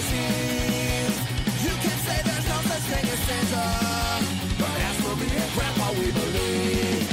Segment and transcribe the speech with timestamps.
[0.00, 0.06] You
[1.76, 3.64] can say there's no such thing as Santa,
[4.58, 7.04] but as for me and Grandpa, we believe.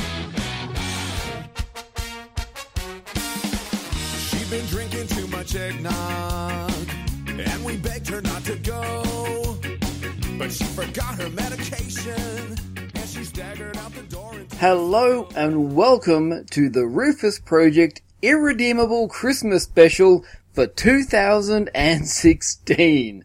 [4.30, 6.72] She'd been drinking too much eggnog,
[7.28, 9.58] and we begged her not to go.
[10.38, 12.56] But she forgot her medication,
[12.96, 14.32] and she staggered out the door.
[14.34, 20.24] And Hello and welcome to the Rufus Project Irredeemable Christmas Special
[20.58, 23.24] for 2016.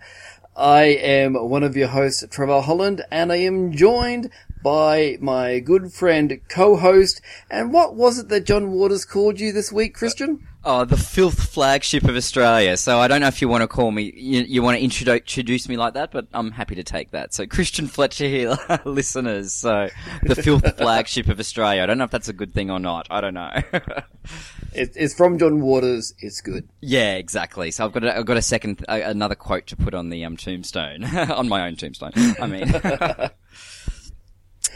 [0.55, 4.29] I am one of your hosts, Trevor Holland, and I am joined
[4.63, 9.73] by my good friend, co-host, and what was it that John Waters called you this
[9.73, 10.47] week, Christian?
[10.63, 12.77] Oh, the filth flagship of Australia.
[12.77, 15.21] So I don't know if you want to call me, you, you want to introdu-
[15.21, 17.33] introduce me like that, but I'm happy to take that.
[17.33, 19.55] So Christian Fletcher here, listeners.
[19.55, 19.89] So
[20.23, 21.83] the filth flagship of Australia.
[21.83, 23.07] I don't know if that's a good thing or not.
[23.11, 23.53] I don't know.
[24.75, 26.15] It, it's from John Waters.
[26.19, 26.69] It's good.
[26.81, 27.71] yeah, exactly.
[27.71, 30.25] So I've got a, I've got a second, uh, another quote to put on the
[30.25, 32.13] um, tombstone, on my own tombstone.
[32.41, 32.73] I mean.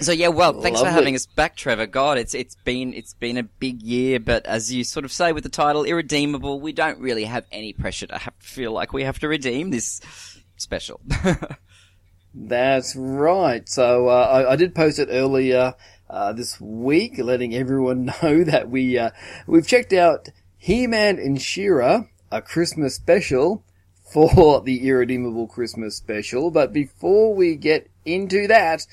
[0.01, 1.87] So yeah, well, thanks for having us back, Trevor.
[1.87, 5.33] God, it's it's been it's been a big year, but as you sort of say
[5.33, 9.05] with the title, irredeemable, we don't really have any pressure to have feel like we
[9.05, 10.03] have to redeem this
[10.59, 11.01] special.
[12.35, 13.67] That's right.
[13.67, 15.75] So uh, I, I did post it earlier
[16.09, 19.11] uh, this week, letting everyone know that we uh,
[19.47, 23.65] we've checked out He-Man and She-Ra, a Christmas special
[24.03, 26.51] for the Irredeemable Christmas special.
[26.51, 28.87] But before we get into that,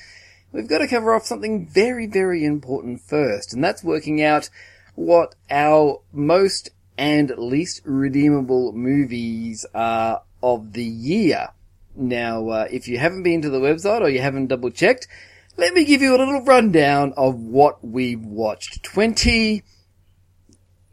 [0.52, 4.50] we've got to cover off something very, very important first, and that's working out
[4.96, 11.50] what our most and least redeemable movies are of the year.
[11.96, 15.08] Now, uh, if you haven't been to the website or you haven't double checked,
[15.56, 18.84] let me give you a little rundown of what we've watched.
[18.84, 19.64] 20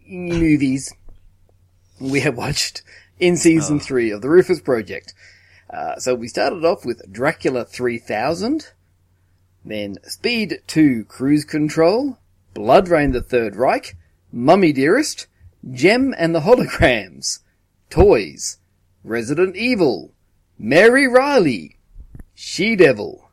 [0.06, 0.92] movies
[2.00, 2.82] we have watched
[3.19, 5.15] in season three of the Rufus Project.
[5.72, 8.72] Uh, so we started off with Dracula 3000,
[9.65, 12.19] then Speed 2 Cruise Control,
[12.54, 13.97] BloodRayne the Third Reich,
[14.32, 15.26] Mommie Dearest,
[15.70, 17.41] Jem and the Holograms,
[17.88, 18.59] Toys,
[19.04, 20.12] Resident Evil,
[20.59, 21.78] Mary Reilly,
[22.34, 23.30] She Devil,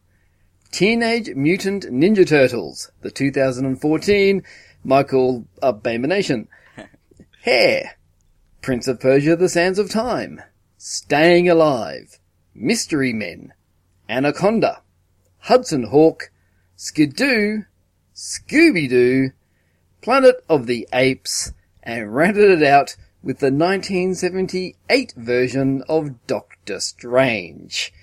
[0.72, 4.44] Teenage Mutant Ninja Turtles, the 2014
[4.84, 6.48] Michael uh, Abomination,
[7.44, 7.98] Hair,
[8.62, 10.42] Prince of Persia The Sands of Time,
[10.78, 12.20] Staying Alive,
[12.54, 13.54] Mystery Men,
[14.10, 14.82] Anaconda,
[15.40, 16.32] Hudson Hawk,
[16.76, 17.64] Skidoo,
[18.14, 19.32] Scooby-Doo,
[20.02, 21.54] Planet of the Apes,
[21.84, 27.94] and rounded it out with the 1978 version of Doctor Strange.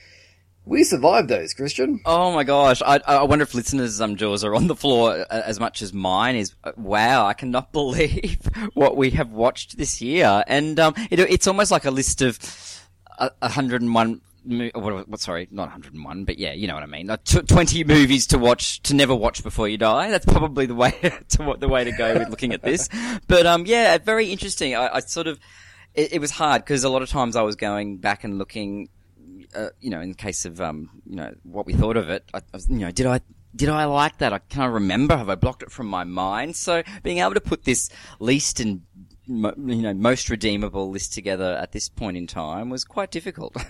[0.66, 2.00] We survived those, Christian.
[2.06, 5.42] oh my gosh, I, I wonder if listeners' um, jaws are on the floor uh,
[5.44, 6.54] as much as mine is.
[6.64, 11.47] Uh, Wow, I cannot believe what we have watched this year, and um, it, it's
[11.47, 12.38] almost like a list of
[13.19, 17.08] uh, 101 what, what, sorry, not 101, but yeah, you know what I mean.
[17.08, 20.10] Uh, tw 20 movies to watch, to never watch before you die.
[20.10, 20.91] That's probably the way
[21.31, 22.88] to the way to go with looking at this.
[23.26, 24.75] But um, yeah, very interesting.
[24.75, 25.41] I, I sort of,
[25.94, 28.88] it, it was hard because a lot of times I was going back and looking,
[29.55, 32.25] uh, you know, in the case of um, you know, what we thought of it.
[32.32, 33.21] I, you know, did I
[33.55, 34.32] did I like that?
[34.32, 35.16] I can't remember.
[35.16, 36.56] Have I blocked it from my mind?
[36.56, 38.82] So being able to put this least and
[39.27, 43.56] you know most redeemable list together at this point in time was quite difficult.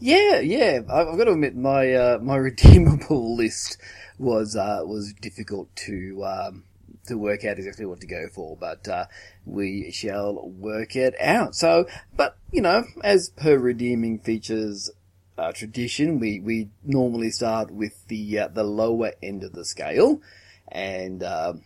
[0.00, 0.80] Yeah, yeah.
[0.88, 3.78] I've got to admit, my uh, my redeemable list
[4.18, 6.64] was uh, was difficult to um,
[7.08, 9.06] to work out exactly what to go for, but uh,
[9.44, 11.54] we shall work it out.
[11.54, 11.86] So,
[12.16, 14.90] but you know, as per redeeming features
[15.36, 20.20] uh, tradition, we we normally start with the uh, the lower end of the scale,
[20.68, 21.62] and um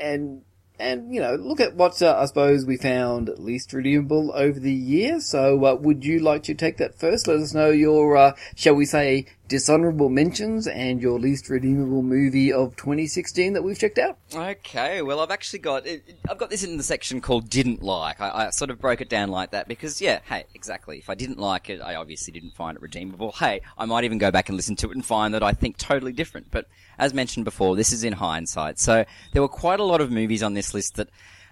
[0.00, 0.42] and
[0.78, 4.72] and you know look at what uh, I suppose we found least redeemable over the
[4.72, 5.20] year.
[5.20, 7.26] So uh, would you like to take that first?
[7.26, 12.52] Let us know your uh, shall we say dishonorable mentions and your least redeemable movie
[12.52, 14.18] of 2016 that we've checked out.
[14.34, 15.86] Okay, well, I've actually got
[16.28, 19.08] I've got this in the section called "didn't like." I, I sort of broke it
[19.08, 20.98] down like that because, yeah, hey, exactly.
[20.98, 23.32] If I didn't like it, I obviously didn't find it redeemable.
[23.32, 25.78] Hey, I might even go back and listen to it and find that I think
[25.78, 26.50] totally different.
[26.50, 26.66] But
[26.98, 28.78] as mentioned before, this is in hindsight.
[28.78, 31.08] So there were quite a lot of movies on this list that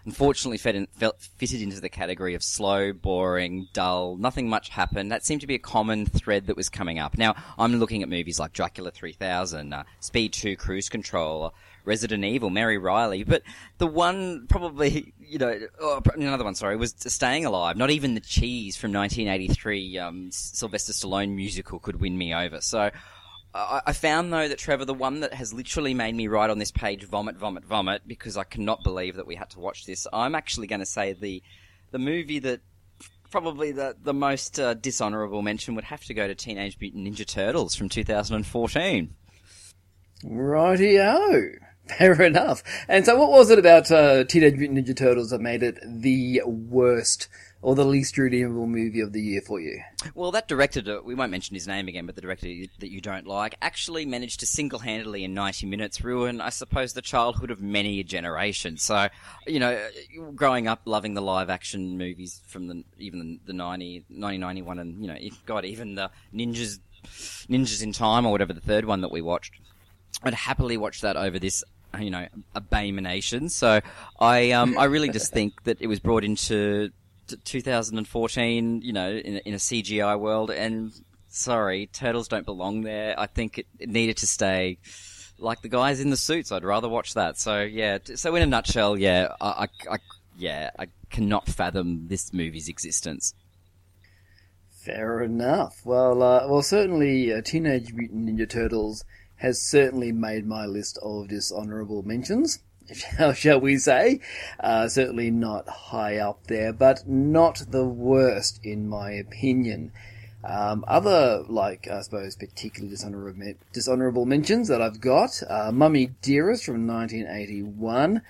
[0.06, 5.10] unfortunately fit in, felt, fitted into the category of slow, boring, dull, nothing much happened.
[5.12, 7.18] That seemed to be a common thread that was coming up.
[7.18, 11.52] Now, I'm looking at movies like Dracula 3000, uh, Speed 2, Cruise Control,
[11.84, 13.42] Resident Evil, Mary Reilly, but
[13.78, 17.76] the one probably, you know, oh, another one, sorry, was Staying Alive.
[17.76, 22.60] Not even the cheese from 1983 um, Sylvester Stallone musical could win me over.
[22.60, 22.90] So
[23.56, 26.58] I I found though that Trevor, the one that has literally made me write on
[26.58, 30.06] this page vomit, vomit, vomit because I cannot believe that we had to watch this.
[30.12, 31.42] I'm actually going to say the
[31.90, 32.60] the movie that
[33.30, 37.26] probably the the most uh, dishonourable mention would have to go to Teenage Mutant Ninja
[37.26, 39.14] Turtles from 2014.
[40.24, 41.58] Rightio.
[41.98, 42.62] Fair enough.
[42.88, 46.42] And so what was it about uh, Teenage Mutant Ninja Turtles that made it the
[46.44, 47.28] worst
[47.66, 49.82] or the least redeemable movie of the year for you?
[50.14, 52.46] Well, that director, we won't mention his name again, but the director
[52.78, 57.02] that you don't like actually managed to single-handedly in 90 minutes ruin, I suppose, the
[57.02, 58.76] childhood of many a generation.
[58.76, 59.08] So,
[59.48, 59.84] you know,
[60.36, 65.18] growing up loving the live-action movies from the even the 90, 1991 and, you know,
[65.44, 66.78] God, even the Ninjas,
[67.50, 69.54] Ninjas in Time or whatever the third one that we watched,
[70.22, 71.64] I'd happily watch that over this
[71.98, 73.48] you know, abomination.
[73.48, 73.80] So
[74.20, 76.92] I, um, I really just think that it was brought into
[77.44, 80.92] 2014, you know, in, in a CGI world, and
[81.28, 83.18] sorry, turtles don't belong there.
[83.18, 84.78] I think it, it needed to stay
[85.38, 86.52] like the guys in the suits.
[86.52, 87.38] I'd rather watch that.
[87.38, 87.98] So yeah.
[88.14, 89.96] So in a nutshell, yeah, I, I, I
[90.38, 93.34] yeah, I cannot fathom this movie's existence.
[94.70, 95.80] Fair enough.
[95.84, 99.04] Well, uh, well, certainly, uh, Teenage Mutant Ninja Turtles
[99.36, 102.60] has certainly made my list of dishonorable mentions.
[102.92, 104.20] Shall, shall we say?
[104.60, 109.92] Uh, certainly not high up there, but not the worst in my opinion.
[110.44, 112.94] Um, other, like, I suppose, particularly
[113.72, 118.22] dishonorable mentions that I've got, uh, Mommie Dearest from 1981.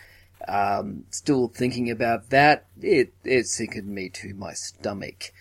[0.49, 2.64] Um, still thinking about that.
[2.81, 5.32] It, it sickened me to my stomach.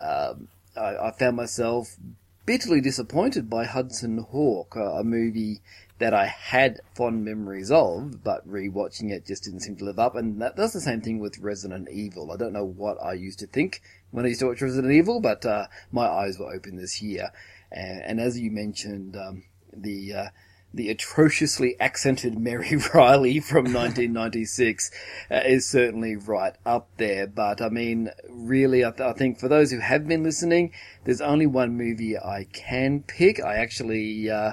[0.00, 1.96] Um, I, I, found myself
[2.44, 5.60] bitterly disappointed by Hudson Hawk, a movie
[5.98, 10.16] that I had fond memories of, but rewatching it just didn't seem to live up.
[10.16, 12.32] And that, that's the same thing with Resident Evil.
[12.32, 15.20] I don't know what I used to think when I used to watch Resident Evil,
[15.20, 17.30] but uh, my eyes were open this year.
[17.70, 20.28] And, and as you mentioned, um, the uh,
[20.74, 24.90] the atrociously accented Mary Reilly from 1996
[25.30, 27.26] uh, is certainly right up there.
[27.26, 30.72] But I mean, really, I, th- I, think for those who have been listening,
[31.04, 33.42] there's only one movie I can pick.
[33.42, 34.52] I actually uh,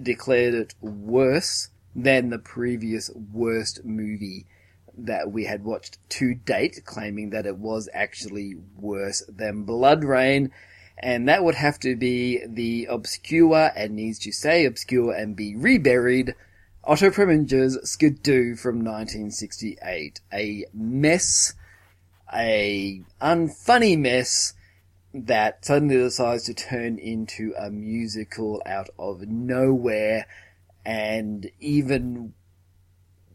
[0.00, 4.46] declared it worse than the previous worst movie
[4.96, 10.50] that we had watched to date, claiming that it was actually worse than BloodRayne
[10.98, 15.54] and that would have to be the obscure and needs to say obscure and be
[15.56, 16.34] reburied
[16.84, 20.20] Otto Preminger's Skidoo from 1968.
[20.32, 21.54] A mess,
[22.34, 24.54] a unfunny mess
[25.14, 30.26] that suddenly decides to turn into a musical out of nowhere
[30.84, 32.34] and even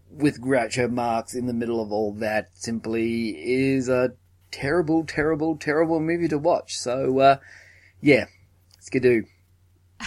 [0.09, 4.13] with Groucho Marx in the middle of all that simply is a
[4.51, 6.77] terrible, terrible, terrible movie to watch.
[6.77, 7.37] So, uh,
[8.01, 8.25] yeah,
[8.79, 9.23] skidoo.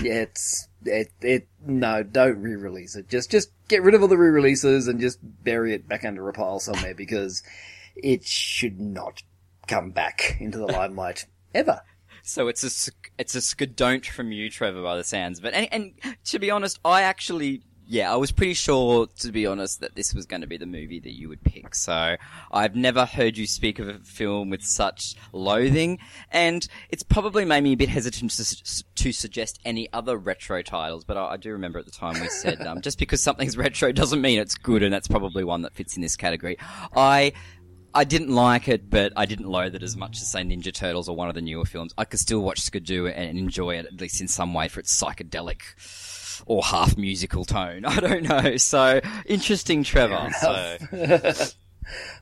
[0.01, 3.09] Yeah, it's, it, it, no, don't re-release it.
[3.09, 6.33] Just, just get rid of all the re-releases and just bury it back under a
[6.33, 7.43] pile somewhere because
[7.97, 9.23] it should not
[9.67, 11.83] come back into the limelight ever.
[12.23, 15.41] So it's a it's a skadon't from you, Trevor, by the sounds.
[15.41, 19.49] But and, and to be honest, I actually yeah, I was pretty sure, to be
[19.49, 21.75] honest, that this was going to be the movie that you would pick.
[21.75, 22.17] So
[22.53, 25.99] I've never heard you speak of a film with such loathing,
[26.31, 31.03] and it's probably made me a bit hesitant to, to suggest any other retro titles.
[31.03, 33.91] But I, I do remember at the time we said um, just because something's retro
[33.91, 36.59] doesn't mean it's good, and that's probably one that fits in this category.
[36.95, 37.33] I
[37.93, 41.09] I didn't like it, but I didn't loathe it as much as say Ninja Turtles
[41.09, 41.93] or one of the newer films.
[41.99, 44.95] I could still watch Skidoo and enjoy it at least in some way for its
[44.95, 45.63] psychedelic
[46.47, 47.85] or half musical tone.
[47.87, 48.57] I don't know.
[48.57, 50.31] So interesting, Trevor.
[50.41, 50.79] So.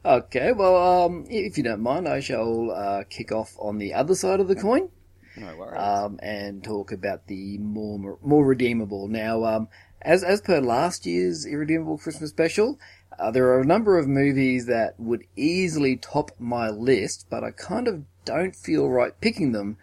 [0.04, 4.14] okay, well, um, if you don't mind, I shall uh, kick off on the other
[4.14, 4.90] side of the coin.
[5.36, 5.80] No worries.
[5.80, 9.08] Um, and talk about the more more redeemable.
[9.08, 9.68] Now, um,
[10.02, 12.78] as as per last year's irredeemable Christmas special,
[13.18, 17.50] uh, there are a number of movies that would easily top my list, but I
[17.50, 19.76] kind of don't feel right picking them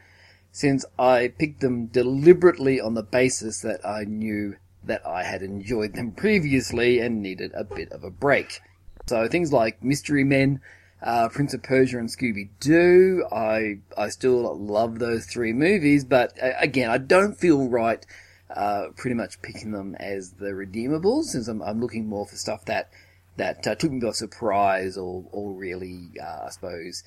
[0.55, 5.95] since I picked them deliberately on the basis that I knew that I had enjoyed
[5.95, 8.61] them previously and needed a bit of a break.
[9.05, 10.61] So things like Mystery Men,
[11.01, 16.41] uh, Prince of Persia, and Scooby Doo, I I still love those three movies, but
[16.41, 18.05] uh, again, I don't feel right.
[18.49, 22.63] Uh, pretty much picking them as the redeemables, since I'm, I'm looking more for stuff
[22.65, 22.89] that
[23.35, 27.03] that uh, took me by surprise or or really, uh, I suppose,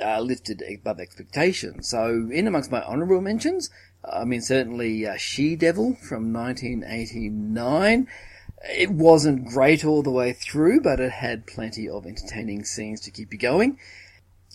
[0.00, 1.82] uh, lifted above expectation.
[1.82, 3.70] So, in amongst my honourable mentions,
[4.04, 8.08] I mean, certainly uh, She Devil from 1989.
[8.70, 13.10] It wasn't great all the way through, but it had plenty of entertaining scenes to
[13.10, 13.78] keep you going.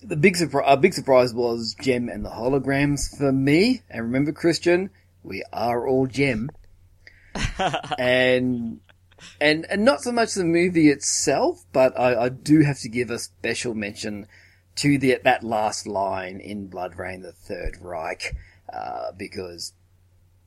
[0.02, 3.84] The big, surpri- uh, big surprise was Jem and the Holograms for me.
[3.90, 4.90] And remember, Christian,
[5.24, 6.50] we are all Jem.
[7.98, 8.82] and
[9.40, 13.10] and and not so much the movie itself, but I, I do have to give
[13.10, 14.28] a special mention
[14.76, 18.36] to the that last line in BloodRayne, the Third Reich,
[18.72, 19.74] uh, because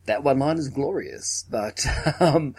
[0.07, 1.45] that one line is glorious.
[1.49, 1.87] But
[2.21, 2.55] um,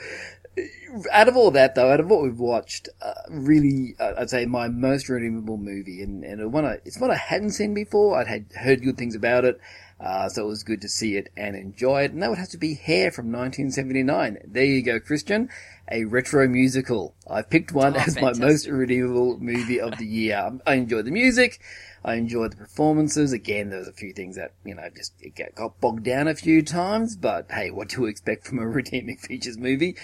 [1.11, 4.45] out of all that, though, out of what we've watched, uh, really, uh, I'd say
[4.45, 8.17] my most redeemable movie, and, and one I, it's one I hadn't seen before.
[8.17, 9.59] I'd had heard good things about it,
[9.99, 12.11] uh, so it was good to see it and enjoy it.
[12.11, 14.37] And that would have to be Hair from 1979.
[14.45, 15.49] There you go, Christian.
[15.89, 17.15] A retro musical.
[17.29, 18.41] I've picked one Oh, as fantastic.
[18.41, 20.59] my most redeemable movie of the year.
[20.65, 21.61] I enjoyed the music.
[22.03, 23.31] I enjoyed the performances.
[23.31, 26.27] Again, there was a few things that, you know, just it got- got bogged down
[26.27, 29.95] a few times, but hey, what do you expect from a redeeming features movie?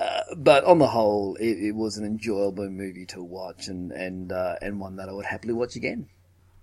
[0.00, 4.32] Uh, but on the whole, it, it was an enjoyable movie to watch and, and,
[4.32, 6.08] uh, and one that I would happily watch again.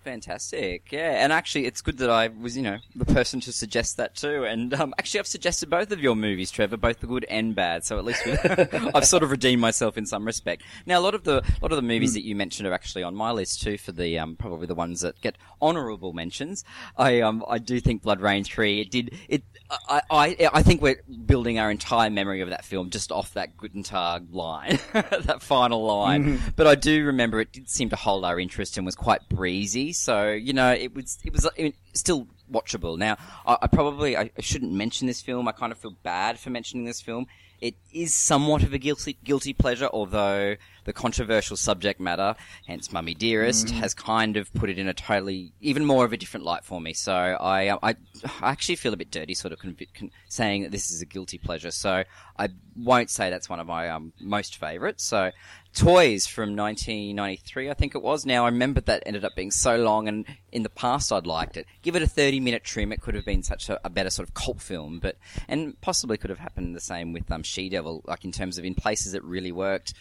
[0.07, 3.97] Fantastic, yeah, and actually, it's good that I was, you know, the person to suggest
[3.97, 4.45] that too.
[4.45, 7.83] And um, actually, I've suggested both of your movies, Trevor, both the good and bad.
[7.83, 8.21] So at least
[8.95, 10.63] I've sort of redeemed myself in some respect.
[10.85, 13.03] Now, a lot of the a lot of the movies that you mentioned are actually
[13.03, 16.63] on my list too, for the um, probably the ones that get honourable mentions.
[16.95, 19.43] I um I do think BloodRayne three it did it.
[19.89, 23.57] I, I I think we're building our entire memory of that film just off that
[23.57, 26.39] Guten Tag line, that final line.
[26.55, 29.91] But I do remember it did seem to hold our interest and was quite breezy.
[29.97, 31.47] So you know, it was it was
[31.93, 32.97] still watchable.
[32.97, 35.47] Now, I, I probably I, I shouldn't mention this film.
[35.47, 37.27] I kind of feel bad for mentioning this film.
[37.59, 42.35] It is somewhat of a guilty guilty pleasure, although the controversial subject matter,
[42.65, 46.17] hence Mommie Dearest, has kind of put it in a totally even more of a
[46.17, 46.93] different light for me.
[46.93, 47.95] So I uh, I,
[48.41, 51.05] I actually feel a bit dirty, sort of convi- con- saying that this is a
[51.05, 51.71] guilty pleasure.
[51.71, 52.03] So
[52.37, 55.03] I won't say that's one of my um, most favourites.
[55.03, 55.31] So
[55.77, 58.25] Toys from 1993, I think it was.
[58.25, 61.55] Now I remember that ended up being so long, and in the past I'd liked
[61.55, 61.67] it.
[61.83, 64.27] Give it a 30 minute trim, it could have been such a, a better sort
[64.27, 68.03] of cult film, but and possibly could have happened the same with um, She Devil,
[68.05, 69.93] like in terms of in places it really worked.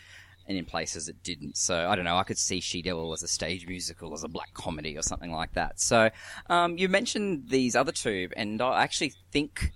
[0.49, 1.57] And in places it didn't.
[1.57, 2.17] So I don't know.
[2.17, 5.33] I could see She Devil as a stage musical, as a black comedy, or something
[5.33, 5.81] like that.
[5.81, 6.11] So
[6.49, 9.73] um, you mentioned these other two, and I actually think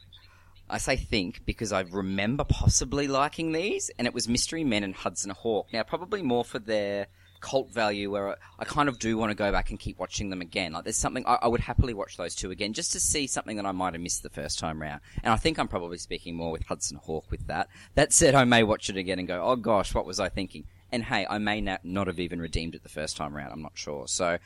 [0.70, 4.94] I say think because I remember possibly liking these, and it was Mystery Men and
[4.94, 5.66] Hudson Hawk.
[5.72, 7.08] Now, probably more for their
[7.40, 10.30] cult value, where I, I kind of do want to go back and keep watching
[10.30, 10.72] them again.
[10.72, 13.56] Like, there's something I, I would happily watch those two again, just to see something
[13.56, 15.00] that I might have missed the first time round.
[15.22, 17.68] And I think I'm probably speaking more with Hudson Hawk with that.
[17.94, 20.64] That said, I may watch it again and go, oh gosh, what was I thinking?
[20.92, 23.52] And hey, I may not, not have even redeemed it the first time round.
[23.52, 24.06] I'm not sure.
[24.08, 24.38] So.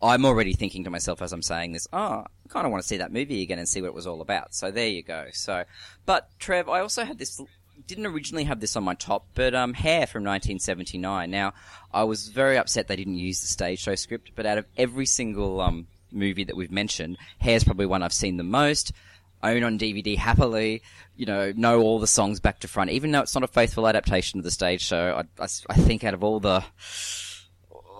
[0.00, 2.86] I'm already thinking to myself as I'm saying this, oh, I kind of want to
[2.86, 4.54] see that movie again and see what it was all about.
[4.54, 5.26] So there you go.
[5.32, 5.64] So,
[6.06, 7.42] but Trev, I also had this,
[7.86, 11.30] didn't originally have this on my top, but um, Hair from 1979.
[11.30, 11.54] Now,
[11.92, 15.06] I was very upset they didn't use the stage show script, but out of every
[15.06, 18.92] single um, movie that we've mentioned, Hair's probably one I've seen the most.
[19.40, 20.82] Own on DVD happily,
[21.16, 23.86] you know, know all the songs back to front, even though it's not a faithful
[23.86, 25.22] adaptation of the stage show.
[25.38, 26.64] I, I, I think out of all the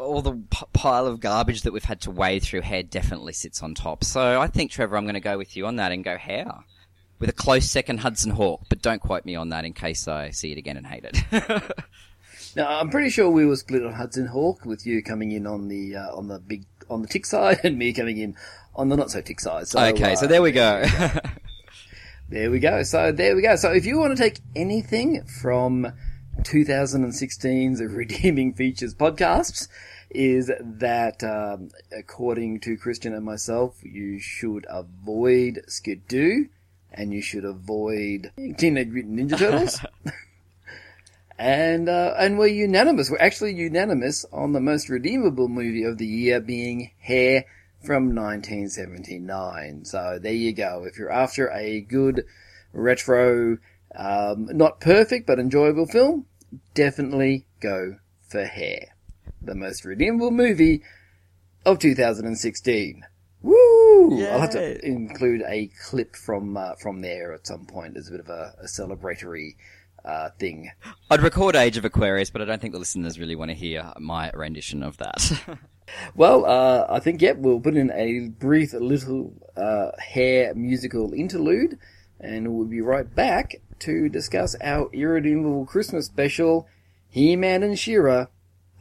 [0.00, 3.62] all the p- pile of garbage that we've had to wade through, hair definitely sits
[3.62, 4.02] on top.
[4.04, 6.52] So I think, Trevor, I'm going to go with you on that and go hair.
[7.18, 10.30] With a close second, Hudson Hawk, but don't quote me on that in case I
[10.30, 11.62] see it again and hate it.
[12.56, 15.68] Now, I'm pretty sure we were split on Hudson Hawk, with you coming in on
[15.68, 18.36] the uh, on the big on the tick side, and me coming in
[18.74, 19.68] on the not so tick side.
[19.68, 20.84] So, okay, so uh, there we go.
[22.28, 22.82] There we go.
[22.84, 23.56] So there we go.
[23.56, 25.92] So if you want to take anything from
[26.42, 29.68] 2016's Redeeming Features podcasts,
[30.10, 36.48] is that um, according to Christian and myself, you should avoid Skidoo
[36.92, 39.80] and you should avoid Teenage Mutant Ninja Turtles.
[41.38, 43.10] And uh, and we're unanimous.
[43.10, 47.44] We're actually unanimous on the most redeemable movie of the year being Hair
[47.80, 49.84] from 1979.
[49.84, 50.84] So there you go.
[50.84, 52.24] If you're after a good
[52.72, 53.58] retro,
[53.94, 56.26] um, not perfect but enjoyable film,
[56.74, 58.88] definitely go for Hair,
[59.40, 60.82] the most redeemable movie
[61.64, 63.06] of 2016.
[63.42, 63.77] Woo!
[64.32, 68.12] I'll have to include a clip from uh, from there at some point as a
[68.12, 69.56] bit of a, a celebratory
[70.04, 70.70] uh, thing.
[71.10, 73.92] I'd record Age of Aquarius, but I don't think the listeners really want to hear
[73.98, 75.58] my rendition of that.
[76.14, 81.78] Well, uh, I think, yep, we'll put in a brief little uh, hair musical interlude,
[82.20, 86.66] and we'll be right back to discuss our irredeemable Christmas special,
[87.08, 88.26] He-Man and She-Ra,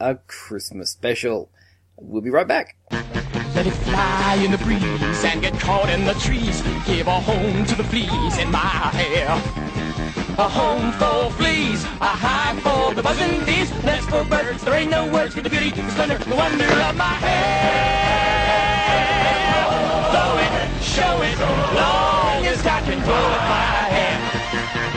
[0.00, 1.50] a Christmas special.
[1.96, 2.76] We'll be right back.
[3.58, 6.62] Let it fly in the breeze and get caught in the trees.
[6.86, 8.60] Give a home to the fleas in my
[8.94, 9.26] hair.
[10.38, 13.72] A home for fleas, a hive for the buzzing bees.
[13.82, 16.96] Nest for birds, there ain't no words for the beauty, the splendor, the wonder of
[16.96, 17.98] my hair.
[20.12, 21.40] Blow it, show it,
[21.74, 23.67] long as I can blow it my.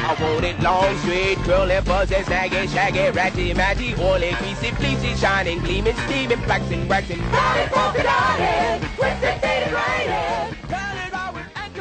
[0.03, 5.59] I want it long, straight, curly, fuzzy, snaggy, shaggy, ratty, matty, oily, greasy, fleecy, shining,
[5.59, 7.19] gleaming, steaming, waxing, waxing.
[7.19, 10.69] Got it polka dotted, twisted, faded, rated.
[10.69, 11.71] Painted all and.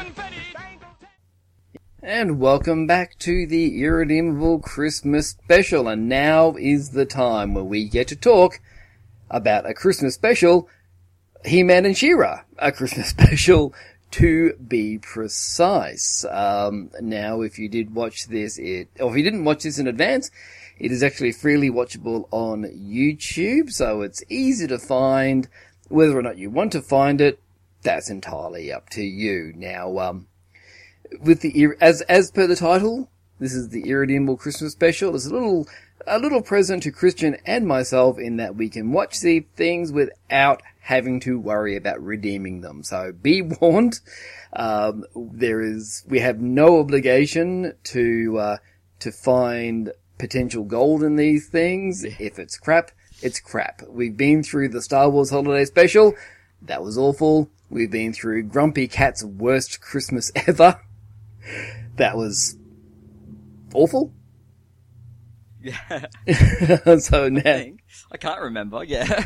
[2.03, 5.89] And welcome back to the Irredeemable Christmas special.
[5.89, 8.61] And now is the time where we get to talk
[9.31, 10.69] about a Christmas special,
[11.47, 12.43] He-Man and She-Ra.
[12.59, 13.73] A Christmas special
[14.13, 16.25] to be precise.
[16.31, 19.87] Um, now, if you did watch this, it, or if you didn't watch this in
[19.87, 20.31] advance,
[20.79, 25.49] it is actually freely watchable on YouTube, so it's easy to find.
[25.89, 27.41] Whether or not you want to find it,
[27.83, 29.53] that's entirely up to you.
[29.57, 30.29] Now, um,
[31.21, 35.15] with the as as per the title, this is the Irredeemable Christmas Special.
[35.15, 35.67] It's a little
[36.07, 40.63] a little present to Christian and myself in that we can watch these things without
[40.81, 42.83] having to worry about redeeming them.
[42.83, 44.01] So be warned.
[44.53, 48.57] Um, there is we have no obligation to uh,
[49.01, 52.05] to find potential gold in these things.
[52.05, 52.91] If it's crap,
[53.23, 53.83] it's crap.
[53.89, 56.15] We've been through the Star Wars Holiday Special.
[56.63, 57.51] That was awful.
[57.71, 60.81] We've been through Grumpy Cat's worst Christmas ever.
[61.97, 62.57] That was
[63.73, 64.13] awful.
[65.63, 66.07] Yeah,
[66.99, 67.65] so now.
[68.13, 68.83] I can't remember.
[68.85, 69.25] Yeah,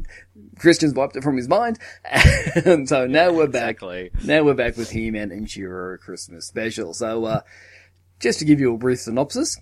[0.58, 1.78] Christian's wiped it from his mind,
[2.64, 3.76] and so now we're back.
[3.76, 4.10] exactly.
[4.24, 6.92] Now we're back with He-Man and She-Ra Christmas special.
[6.94, 7.40] So, uh,
[8.18, 9.58] just to give you a brief synopsis,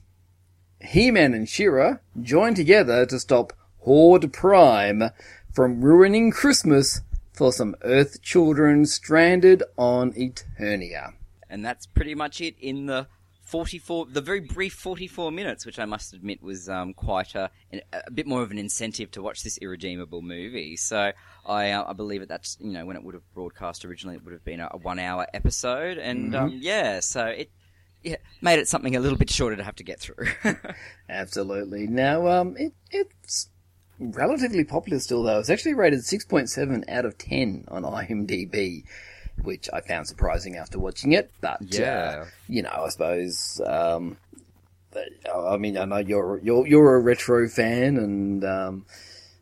[0.80, 5.10] He-Man and She-Ra join together to stop Horde Prime
[5.52, 7.02] from ruining Christmas
[7.32, 11.12] for some Earth children stranded on Eternia.
[11.50, 13.06] and that's pretty much it in the
[13.44, 17.50] 44 the very brief 44 minutes which i must admit was um, quite a,
[17.92, 21.12] a bit more of an incentive to watch this irredeemable movie so
[21.46, 24.24] i uh, i believe that that's you know when it would have broadcast originally it
[24.24, 27.50] would have been a, a one hour episode and um, yeah so it
[28.04, 30.26] yeah, made it something a little bit shorter to have to get through.
[31.08, 31.86] Absolutely.
[31.86, 33.48] Now, um, it, it's
[33.98, 35.40] relatively popular still, though.
[35.40, 38.84] It's actually rated 6.7 out of 10 on IMDb,
[39.42, 41.30] which I found surprising after watching it.
[41.40, 42.22] But, Yeah.
[42.22, 44.16] uh, you know, I suppose, um,
[45.34, 48.86] I mean, I know you're, you're, you're a retro fan and, um,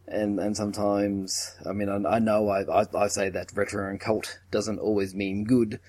[0.08, 4.00] and, and sometimes, I mean, I, I know I, I, I say that retro and
[4.00, 5.80] cult doesn't always mean good.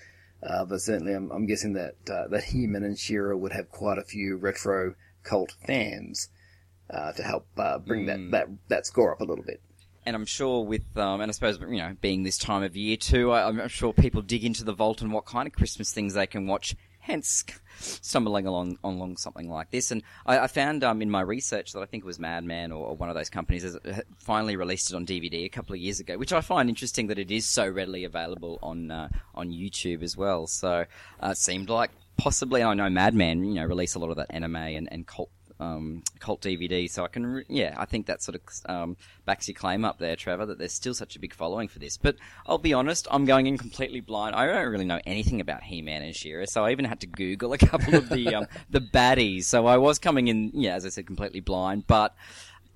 [0.41, 3.97] Uh, but certainly, I'm, I'm guessing that uh, that He-Man and She-Ra would have quite
[3.97, 6.27] a few retro cult fans
[6.89, 9.61] uh, to help uh, bring that, that that score up a little bit.
[10.05, 12.97] And I'm sure with, um, and I suppose, you know, being this time of year
[12.97, 16.13] too, I, I'm sure people dig into the vault and what kind of Christmas things
[16.13, 17.43] they can watch, hence
[17.79, 19.91] stumbling along, along something like this.
[19.91, 22.87] And I, I found, um, in my research that I think it was Madman or,
[22.87, 23.77] or one of those companies has
[24.17, 27.19] finally released it on DVD a couple of years ago, which I find interesting that
[27.19, 30.47] it is so readily available on, uh, on YouTube as well.
[30.47, 30.85] So,
[31.21, 34.27] uh, it seemed like possibly, I know Madman, you know, release a lot of that
[34.29, 35.29] anime and, and cult
[35.63, 36.89] um, cult DVD.
[36.89, 39.99] So I can, re- yeah, I think that sort of um, backs your claim up
[39.99, 41.97] there, Trevor, that there's still such a big following for this.
[41.97, 44.35] But I'll be honest, I'm going in completely blind.
[44.35, 47.53] I don't really know anything about He-Man and She-Ra, so I even had to Google
[47.53, 49.45] a couple of the um, the baddies.
[49.45, 52.15] So I was coming in, yeah, as I said, completely blind, but.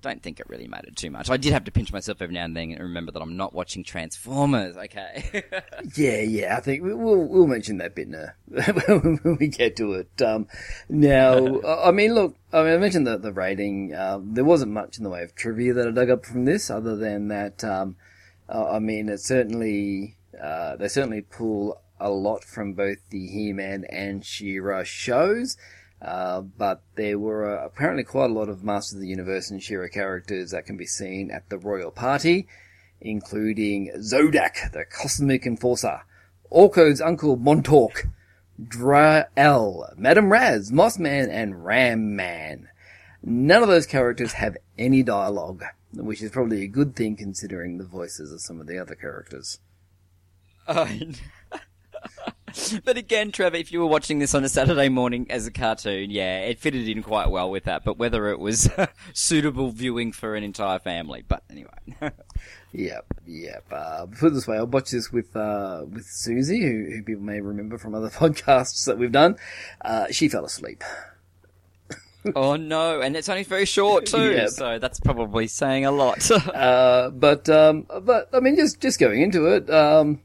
[0.00, 1.28] Don't think it really mattered too much.
[1.28, 3.52] I did have to pinch myself every now and then and remember that I'm not
[3.52, 4.76] watching Transformers.
[4.76, 5.42] Okay,
[5.96, 9.94] Yeah, yeah, I think we- we'll we'll mention that bit now when we get to
[9.94, 10.22] it.
[10.22, 10.46] Um,
[10.88, 13.92] now, I mean, look, I mean, I mentioned the the rating.
[13.94, 16.70] Um, there wasn't much in the way of trivia that I dug up from this,
[16.70, 17.64] other than that.
[17.64, 17.96] Um,
[18.48, 23.84] uh, I mean, it certainly uh, they certainly pull a lot from both the He-Man
[23.90, 25.56] and She-Ra shows.
[26.00, 29.62] Uh, but there were uh, apparently quite a lot of Masters of the Universe and
[29.62, 32.46] She-Ra characters that can be seen at the Royal Party,
[33.00, 36.02] including Zodak, the Cosmic Enforcer,
[36.50, 38.08] Orko's Uncle Montork,
[38.62, 42.68] Drael, Madame Razz, Mossman, and Ram Man.
[43.22, 47.84] None of those characters have any dialogue, which is probably a good thing considering the
[47.84, 49.58] voices of some of the other characters.
[50.68, 51.14] I
[52.84, 56.10] but again, Trevor, if you were watching this on a Saturday morning as a cartoon,
[56.10, 57.84] yeah, it fitted in quite well with that.
[57.84, 58.68] But whether it was
[59.12, 61.70] suitable viewing for an entire family, but anyway,
[62.72, 63.64] Yep, yep.
[63.72, 67.22] Uh, put it this way, I watched this with uh, with Susie, who, who people
[67.22, 69.36] may remember from other podcasts that we've done.
[69.80, 70.84] Uh, she fell asleep.
[72.36, 74.48] oh no, and it's only very short too, Yep.
[74.50, 76.30] so that's probably saying a lot.
[76.30, 80.20] Uh, but um, but I mean, just just going into it, um,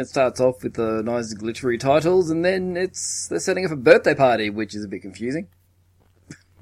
[0.00, 3.76] it starts off with the nice glittery titles, and then it's they're setting up a
[3.76, 5.48] birthday party, which is a bit confusing.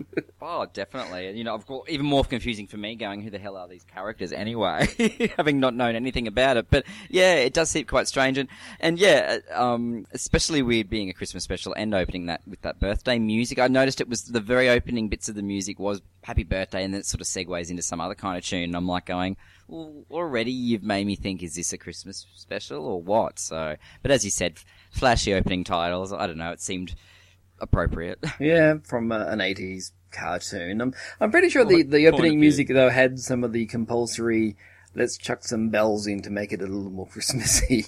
[0.42, 1.28] Oh, definitely.
[1.28, 3.68] And, You know, of course, even more confusing for me going, who the hell are
[3.68, 4.88] these characters anyway?
[5.36, 6.66] Having not known anything about it.
[6.70, 8.38] But yeah, it does seem quite strange.
[8.38, 8.48] And,
[8.80, 13.18] and yeah, um, especially weird being a Christmas special and opening that with that birthday
[13.18, 13.58] music.
[13.58, 16.94] I noticed it was the very opening bits of the music was happy birthday and
[16.94, 18.64] then it sort of segues into some other kind of tune.
[18.64, 19.36] And I'm like going,
[19.68, 23.38] well, already you've made me think, is this a Christmas special or what?
[23.38, 24.58] So, but as you said,
[24.90, 26.12] flashy opening titles.
[26.12, 26.50] I don't know.
[26.52, 26.94] It seemed
[27.60, 28.18] appropriate.
[28.40, 30.80] Yeah, from uh, an 80s cartoon.
[30.80, 34.56] I'm, I'm pretty sure the, the opening music, though, had some of the compulsory,
[34.94, 37.86] let's chuck some bells in to make it a little more Christmassy.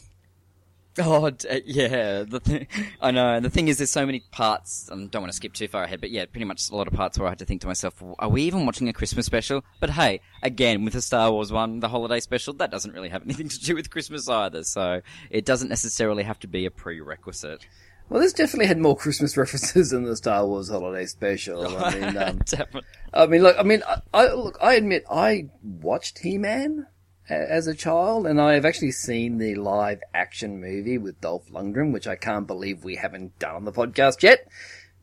[0.99, 2.23] Oh, d- yeah.
[2.23, 2.67] The thing,
[3.01, 3.35] I know.
[3.35, 4.91] And the thing is, there's so many parts.
[4.93, 6.93] I don't want to skip too far ahead, but yeah, pretty much a lot of
[6.93, 9.65] parts where I had to think to myself, are we even watching a Christmas special?
[9.81, 13.23] But hey, again, with the Star Wars one, the holiday special, that doesn't really have
[13.25, 14.65] anything to do with Christmas either.
[14.65, 17.67] So it doesn't necessarily have to be a prerequisite.
[18.13, 21.67] Well, this definitely had more Christmas references than the Star Wars Holiday Special.
[21.79, 22.83] I mean, um, Definitely.
[23.15, 26.87] I mean, look, I mean, I, I look, I admit, I watched He-Man
[27.31, 31.49] a- as a child, and I have actually seen the live action movie with Dolph
[31.51, 34.47] Lundgren, which I can't believe we haven't done on the podcast yet.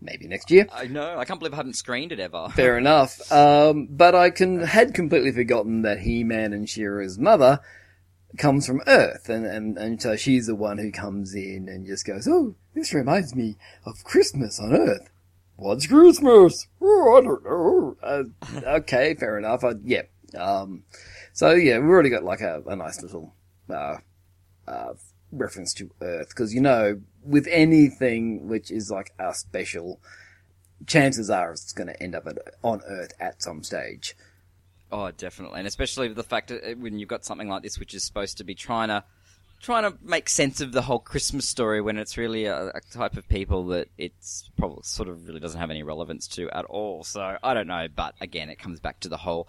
[0.02, 0.68] Maybe next year.
[0.72, 1.18] I know.
[1.18, 2.50] I can't believe I haven't screened it ever.
[2.56, 3.32] Fair enough.
[3.32, 7.60] Um, but I can had completely forgotten that He-Man and She-Ra's mother
[8.38, 12.06] comes from Earth, and, and, and so she's the one who comes in and just
[12.06, 15.10] goes, "Oh, this reminds me of Christmas on Earth."
[15.56, 16.68] What's Christmas?
[16.82, 17.98] Oh, I don't know.
[18.02, 18.24] Uh,
[18.78, 19.64] okay, fair enough.
[19.66, 20.04] I, yeah.
[20.38, 20.84] Um,
[21.34, 23.34] so yeah, we've already got like a, a nice little
[23.70, 23.98] uh,
[24.68, 24.94] uh,
[25.32, 30.00] reference to Earth because you know, with anything which is like a special,
[30.88, 34.16] chances are it's going to end up at, on Earth at some stage.
[34.92, 37.94] Oh, definitely, and especially the fact that uh, when you've got something like this, which
[37.94, 39.04] is supposed to be trying to
[39.62, 43.18] trying to make sense of the whole Christmas story, when it's really a, a type
[43.18, 47.04] of people that it's probably sort of really doesn't have any relevance to at all.
[47.04, 49.48] So I don't know, but again, it comes back to the whole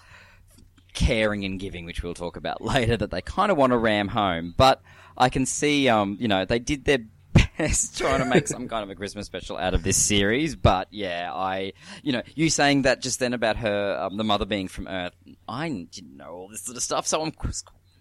[0.93, 4.09] caring and giving, which we'll talk about later, that they kind of want to ram
[4.09, 4.55] home.
[4.57, 4.83] But
[5.17, 7.01] I can see, um, you know, they did their
[7.69, 10.57] best trying to make some kind of a Christmas special out of this series.
[10.57, 14.47] But yeah, I, you know, you saying that just then about her, um, the mother
[14.47, 15.15] being from Earth,
[15.49, 17.33] I didn't know all this sort of stuff, so I'm.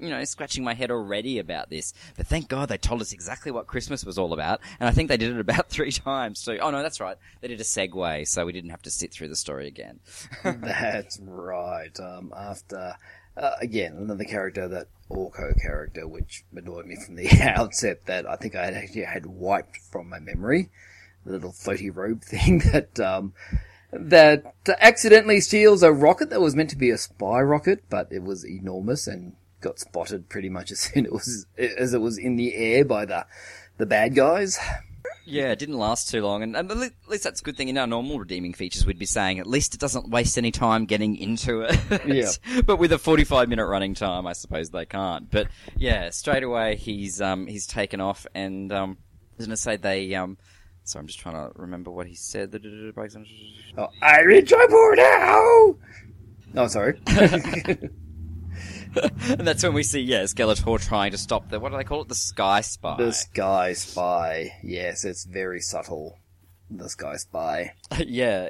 [0.02, 3.52] You know, scratching my head already about this, but thank God they told us exactly
[3.52, 6.40] what Christmas was all about, and I think they did it about three times.
[6.40, 9.12] So, oh no, that's right, they did a segue, so we didn't have to sit
[9.12, 10.00] through the story again.
[10.46, 11.92] That's right.
[12.00, 12.96] Um, after
[13.40, 18.36] uh, again another character that Orko character, which annoyed me from the outset, that I
[18.36, 20.70] think I had actually had wiped from my memory,
[21.26, 23.34] the little floaty robe thing that um,
[23.92, 28.24] that accidentally steals a rocket that was meant to be a spy rocket, but it
[28.24, 32.36] was enormous and got spotted pretty much as soon it was as it was in
[32.36, 33.26] the air by the
[33.78, 34.60] the bad guys.
[35.30, 37.70] Yeah, it didn't last too long, and, and at least that's a good thing.
[37.70, 40.86] In our normal redeeming features, we'd be saying at least it doesn't waste any time
[40.86, 41.80] getting into it.
[42.10, 42.32] Yeah.
[42.66, 45.30] but with a forty-five minute running time, I suppose they can't.
[45.30, 49.62] But yeah, straight away he's um he's taken off, and um I was going to
[49.62, 50.38] say they um.
[50.84, 52.52] So I'm just trying to remember what he said.
[53.78, 55.76] Oh, I reach my now.
[56.56, 57.00] Oh, sorry.
[59.30, 62.02] and that's when we see yeah Skeletor trying to stop the what do they call
[62.02, 62.98] it the Sky Spy.
[62.98, 64.54] The Sky Spy.
[64.64, 66.18] Yes, it's very subtle.
[66.70, 67.74] The Sky Spy.
[68.00, 68.50] yeah,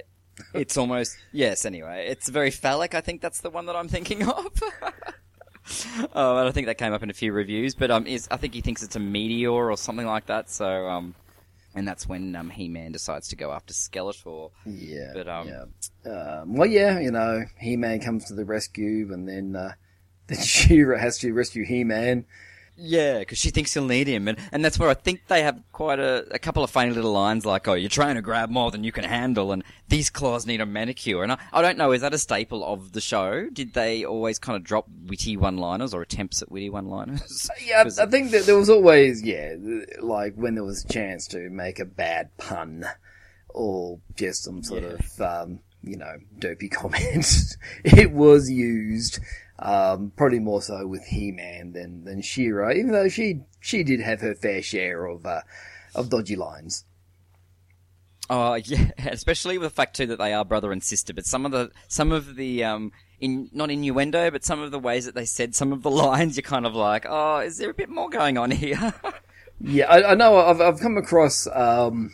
[0.53, 1.65] it's almost yes.
[1.65, 2.95] Anyway, it's very phallic.
[2.95, 4.47] I think that's the one that I'm thinking of.
[6.13, 8.37] oh, and I think that came up in a few reviews, but um, is I
[8.37, 10.49] think he thinks it's a meteor or something like that.
[10.49, 11.15] So um,
[11.75, 14.51] and that's when um He-Man decides to go after Skeletor.
[14.65, 15.11] Yeah.
[15.13, 16.11] But, um, yeah.
[16.11, 19.73] Um, well, yeah, you know, He-Man comes to the rescue, and then uh,
[20.29, 22.25] then She-Ra has to rescue He-Man.
[22.81, 25.61] Yeah, because she thinks he'll need him, and, and that's where I think they have
[25.73, 28.71] quite a, a couple of funny little lines like, "Oh, you're trying to grab more
[28.71, 31.21] than you can handle," and these claws need a manicure.
[31.21, 33.49] And I, I don't know, is that a staple of the show?
[33.51, 37.49] Did they always kind of drop witty one-liners or attempts at witty one-liners?
[37.65, 39.55] Yeah, 'Cause I think that there was always, yeah,
[39.99, 42.85] like when there was a chance to make a bad pun
[43.49, 44.89] or just some sort Yeah.
[44.91, 47.57] of, um, you know, dopey comments.
[47.83, 49.19] it was used.
[49.61, 54.21] Um, probably more so with He-Man than than She-Ra, even though she she did have
[54.21, 55.41] her fair share of uh,
[55.93, 56.85] of dodgy lines.
[58.29, 61.13] Oh yeah, especially with the fact too that they are brother and sister.
[61.13, 64.79] But some of the some of the um in not innuendo, but some of the
[64.79, 67.69] ways that they said some of the lines, you're kind of like, oh, is there
[67.69, 68.93] a bit more going on here?
[69.61, 70.37] Yeah, I, I know.
[70.37, 72.13] I've I've come across um,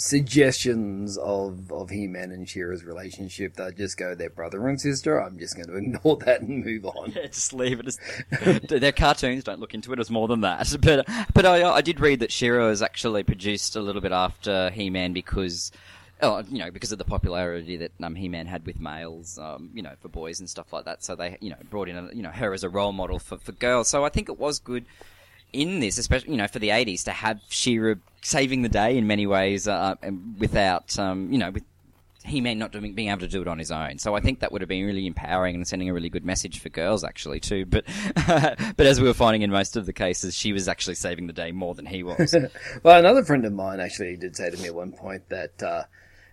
[0.00, 5.20] suggestions of of He-Man and She-Ra's relationship that just go they're brother and sister.
[5.20, 7.12] I'm just going to ignore that and move on.
[7.12, 7.98] Yeah, just leave it as
[8.68, 9.44] they're cartoons.
[9.44, 10.74] Don't look into it as more than that.
[10.80, 14.70] But but I I did read that She-Ra has actually produced a little bit after
[14.70, 15.70] He Man because
[16.22, 19.82] Oh, you know, because of the popularity that um, He-Man had with males, um, you
[19.82, 21.02] know, for boys and stuff like that.
[21.02, 23.38] So they, you know, brought in, a, you know, her as a role model for,
[23.38, 23.88] for girls.
[23.88, 24.84] So I think it was good
[25.52, 29.06] in this, especially, you know, for the 80s to have She-Ra saving the day in
[29.06, 29.94] many ways, uh,
[30.38, 31.64] without, um, you know, with
[32.24, 33.98] He-Man not doing, being able to do it on his own.
[33.98, 36.60] So I think that would have been really empowering and sending a really good message
[36.60, 37.64] for girls, actually, too.
[37.66, 37.84] But,
[38.26, 41.32] but as we were finding in most of the cases, she was actually saving the
[41.32, 42.34] day more than he was.
[42.82, 45.84] Well, another friend of mine actually did say to me at one point that uh,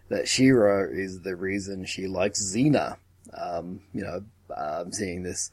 [0.09, 2.97] that She-Ra is the reason she likes Xena.
[3.33, 4.23] Um, you know,
[4.55, 5.51] um, seeing this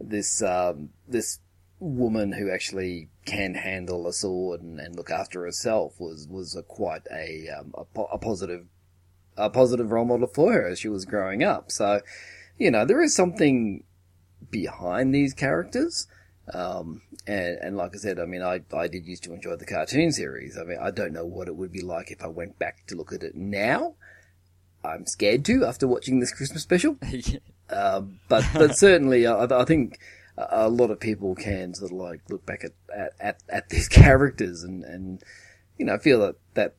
[0.00, 1.38] this um, this
[1.82, 6.62] woman who actually can handle a sword and, and look after herself was was a
[6.62, 8.66] quite a um, a, po- a positive
[9.36, 11.70] a positive role model for her as she was growing up.
[11.70, 12.00] So,
[12.58, 13.84] you know, there is something
[14.50, 16.06] behind these characters.
[16.52, 19.64] Um, and, and like I said, I mean, I, I did used to enjoy the
[19.64, 20.58] cartoon series.
[20.58, 22.94] I mean, I don't know what it would be like if I went back to
[22.94, 23.94] look at it now.
[24.84, 26.96] I'm scared to after watching this Christmas special.
[27.70, 29.98] Um, but, but certainly, I, I think
[30.36, 33.88] a lot of people can sort of like look back at, at, at, at these
[34.02, 35.22] characters and, and,
[35.78, 36.74] you know, feel that, that,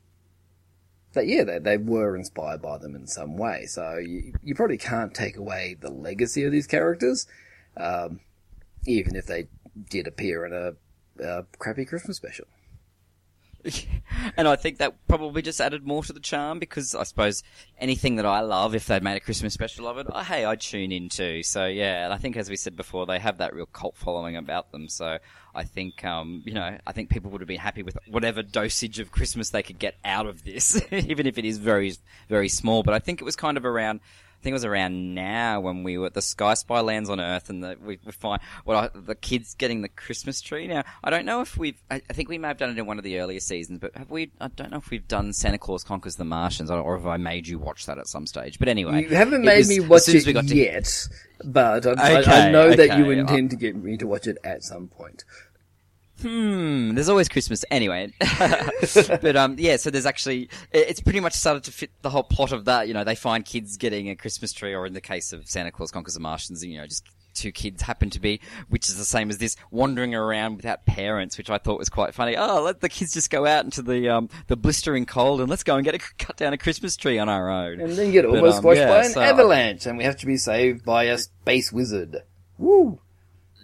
[1.13, 3.65] that yeah, they, they were inspired by them in some way.
[3.65, 7.27] So you, you probably can't take away the legacy of these characters.
[7.77, 8.19] Um,
[8.85, 9.47] even if they
[9.89, 12.45] did appear in a, a crappy Christmas special.
[14.37, 17.43] and I think that probably just added more to the charm because I suppose
[17.77, 20.61] anything that I love, if they made a Christmas special of it, oh, hey, I'd
[20.61, 21.43] tune in too.
[21.43, 24.35] So yeah, and I think as we said before, they have that real cult following
[24.35, 24.89] about them.
[24.89, 25.17] So
[25.55, 28.99] I think, um, you know, I think people would have been happy with whatever dosage
[28.99, 31.93] of Christmas they could get out of this, even if it is very,
[32.29, 32.83] very small.
[32.83, 33.99] But I think it was kind of around.
[34.43, 37.49] I think it was around now when we were the Sky Spy lands on Earth
[37.49, 40.67] and the, we, we find well the kids getting the Christmas tree.
[40.67, 42.85] Now I don't know if we've I, I think we may have done it in
[42.85, 44.31] one of the earlier seasons, but have we?
[44.41, 47.15] I don't know if we've done Santa Claus conquers the Martians or, or have I
[47.15, 48.59] made you watch that at some stage.
[48.59, 51.07] But anyway, You haven't made was- me watch soon as we it got to- yet,
[51.45, 53.19] but I, I, I Okay, know that you okay.
[53.19, 55.23] intend to get me to watch it at some point.
[56.23, 58.13] Hmm, there's always Christmas anyway.
[59.21, 62.23] but um, yeah, so there's actually it- it's pretty much started to fit the whole
[62.23, 62.87] plot of that.
[62.87, 65.71] You know, they find kids getting a Christmas tree, or in the case of Santa
[65.71, 69.03] Claus Conquers the Martians, you know, just two kids happen to be, which is the
[69.05, 72.37] same as this, wandering around without parents, which I thought was quite funny.
[72.37, 75.63] Oh, let the kids just go out into the um the blistering cold and let's
[75.63, 77.81] go and get a cut down a Christmas tree on our own.
[77.81, 80.17] And then get But, almost um, washed yeah, by an so- avalanche, and we have
[80.17, 82.17] to be saved by a space wizard.
[82.57, 82.99] Woo!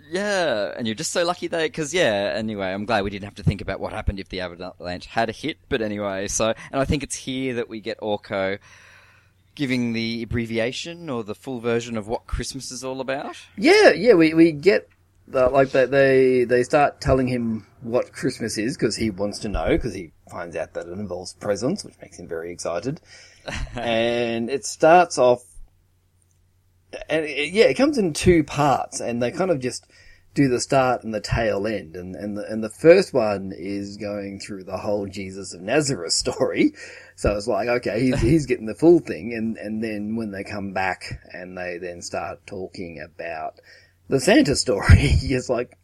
[0.09, 2.33] Yeah, and you're just so lucky that because yeah.
[2.35, 5.29] Anyway, I'm glad we didn't have to think about what happened if the avalanche had
[5.29, 5.57] a hit.
[5.69, 8.59] But anyway, so and I think it's here that we get Orko
[9.55, 13.35] giving the abbreviation or the full version of what Christmas is all about.
[13.57, 14.87] Yeah, yeah, we, we get
[15.27, 19.49] the, like that they they start telling him what Christmas is because he wants to
[19.49, 23.01] know because he finds out that it involves presents, which makes him very excited.
[23.75, 25.43] and it starts off,
[27.09, 29.85] and it, yeah, it comes in two parts, and they kind of just
[30.33, 33.97] do the start and the tail end, and and the and the first one is
[33.97, 36.73] going through the whole Jesus of Nazareth story.
[37.15, 40.43] So it's like, okay, he's he's getting the full thing, and and then when they
[40.43, 43.59] come back and they then start talking about
[44.07, 45.77] the Santa story, it's like,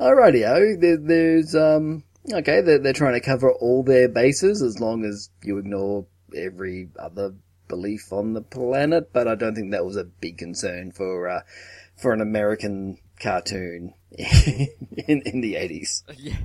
[0.00, 5.04] alrightio, there, there's um okay, they're they're trying to cover all their bases as long
[5.04, 6.06] as you ignore
[6.36, 7.34] every other
[7.68, 11.40] belief on the planet, but I don't think that was a big concern for uh,
[11.96, 16.04] for an American cartoon in in the eighties.
[16.16, 16.36] Yeah.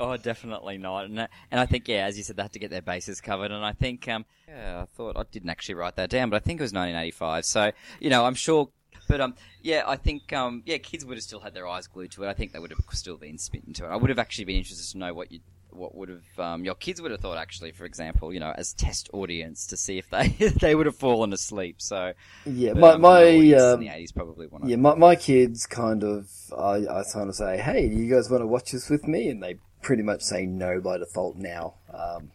[0.00, 1.04] Oh, definitely not.
[1.04, 3.52] And, and I think, yeah, as you said, they had to get their bases covered.
[3.52, 6.40] And I think, um, yeah, I thought I didn't actually write that down, but I
[6.40, 7.44] think it was 1985.
[7.44, 8.70] So, you know, I'm sure.
[9.08, 12.10] But um, yeah, I think um, yeah, kids would have still had their eyes glued
[12.12, 12.28] to it.
[12.28, 13.88] I think they would have still been smitten to it.
[13.88, 15.40] I would have actually been interested to know what you
[15.74, 18.72] what would have um, your kids would have thought actually, for example, you know, as
[18.72, 20.28] test audience to see if they
[20.60, 21.76] they would have fallen asleep.
[21.80, 22.12] So
[22.46, 25.66] Yeah, but, my um, my um, in the 80s probably want yeah my my kids
[25.66, 28.90] kind of I I kind of say, hey, do you guys want to watch this
[28.90, 29.28] with me?
[29.28, 31.74] And they pretty much say no by default now.
[31.92, 32.30] Um,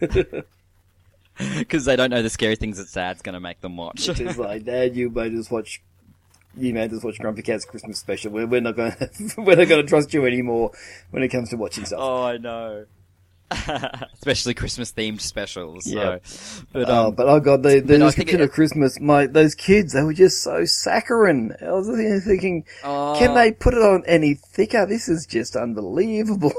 [1.58, 4.08] because they don't know the scary things that Sad's going to make them watch.
[4.08, 5.82] it's like, Dad, you may just watch,
[6.56, 8.32] you may just watch Grumpy Cat's Christmas special.
[8.32, 10.72] We're, we're not going to, we're not going to trust you anymore
[11.10, 11.98] when it comes to watching stuff.
[12.02, 12.86] Oh, I know.
[14.14, 15.84] Especially Christmas themed specials.
[15.84, 15.96] So.
[15.96, 16.18] Yeah.
[16.72, 19.26] But, oh, um, but oh god, the, the but I description it- of Christmas, my
[19.28, 21.52] those kids, they were just so saccharine.
[21.62, 23.14] I was thinking, thinking, Oh.
[23.18, 24.84] can they put it on any thicker?
[24.86, 26.52] This is just unbelievable.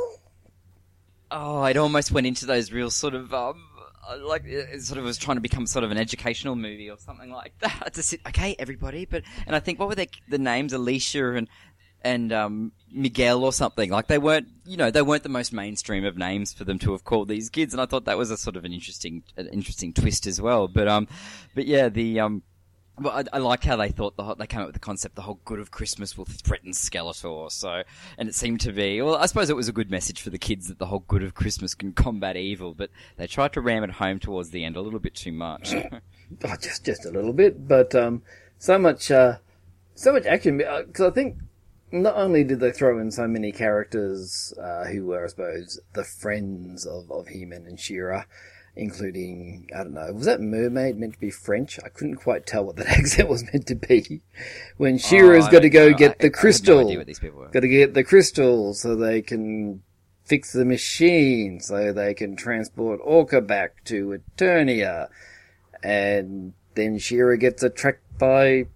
[1.31, 3.66] oh, it almost went into those real sort of, um,
[4.15, 7.31] like, it sort of was trying to become sort of an educational movie or something
[7.31, 7.93] like that.
[7.93, 10.73] To sit, okay, everybody, but, and I think, what were their, the names?
[10.73, 11.47] Alicia and,
[12.01, 13.89] and um, Miguel or something.
[13.89, 16.91] Like they weren't, you know, they weren't the most mainstream of names for them to
[16.91, 19.47] have called these kids, and I thought that was a sort of an interesting, an
[19.47, 20.67] interesting twist as well.
[20.67, 21.07] But um,
[21.55, 22.43] but yeah, the um.
[22.99, 25.15] Well, I, I like how they thought the whole, they came up with the concept
[25.15, 27.51] the whole good of Christmas will threaten Skeletor.
[27.51, 27.83] So,
[28.17, 29.15] and it seemed to be well.
[29.15, 31.35] I suppose it was a good message for the kids that the whole good of
[31.35, 34.81] Christmas can combat evil, but they tried to ram it home towards the end a
[34.81, 35.73] little bit too much.
[36.43, 38.21] Oh, just just a little bit, but um,
[38.59, 39.37] so much uh,
[39.95, 40.57] so much action.
[40.57, 41.37] Because I think
[41.91, 46.03] not only did they throw in so many characters uh, who were, I suppose, the
[46.03, 48.25] friends of of He-Man and She-Ra,
[48.77, 51.79] including I don't know, was that mermaid meant to be French?
[51.83, 54.21] I couldn't quite tell what that accent was meant to be.
[54.77, 55.97] When She-Ra's Oh, got to go know.
[55.97, 57.49] get I- the no crystal, idea what these people were.
[57.49, 59.81] got to get the crystal so they can
[60.25, 65.07] fix the machine, so they can transport Orko back to Eternia,
[65.81, 68.67] and then She-Ra gets attacked by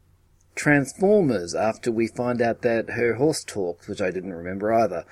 [0.56, 5.06] Transformers after we find out that her horse talks, which I didn't remember either.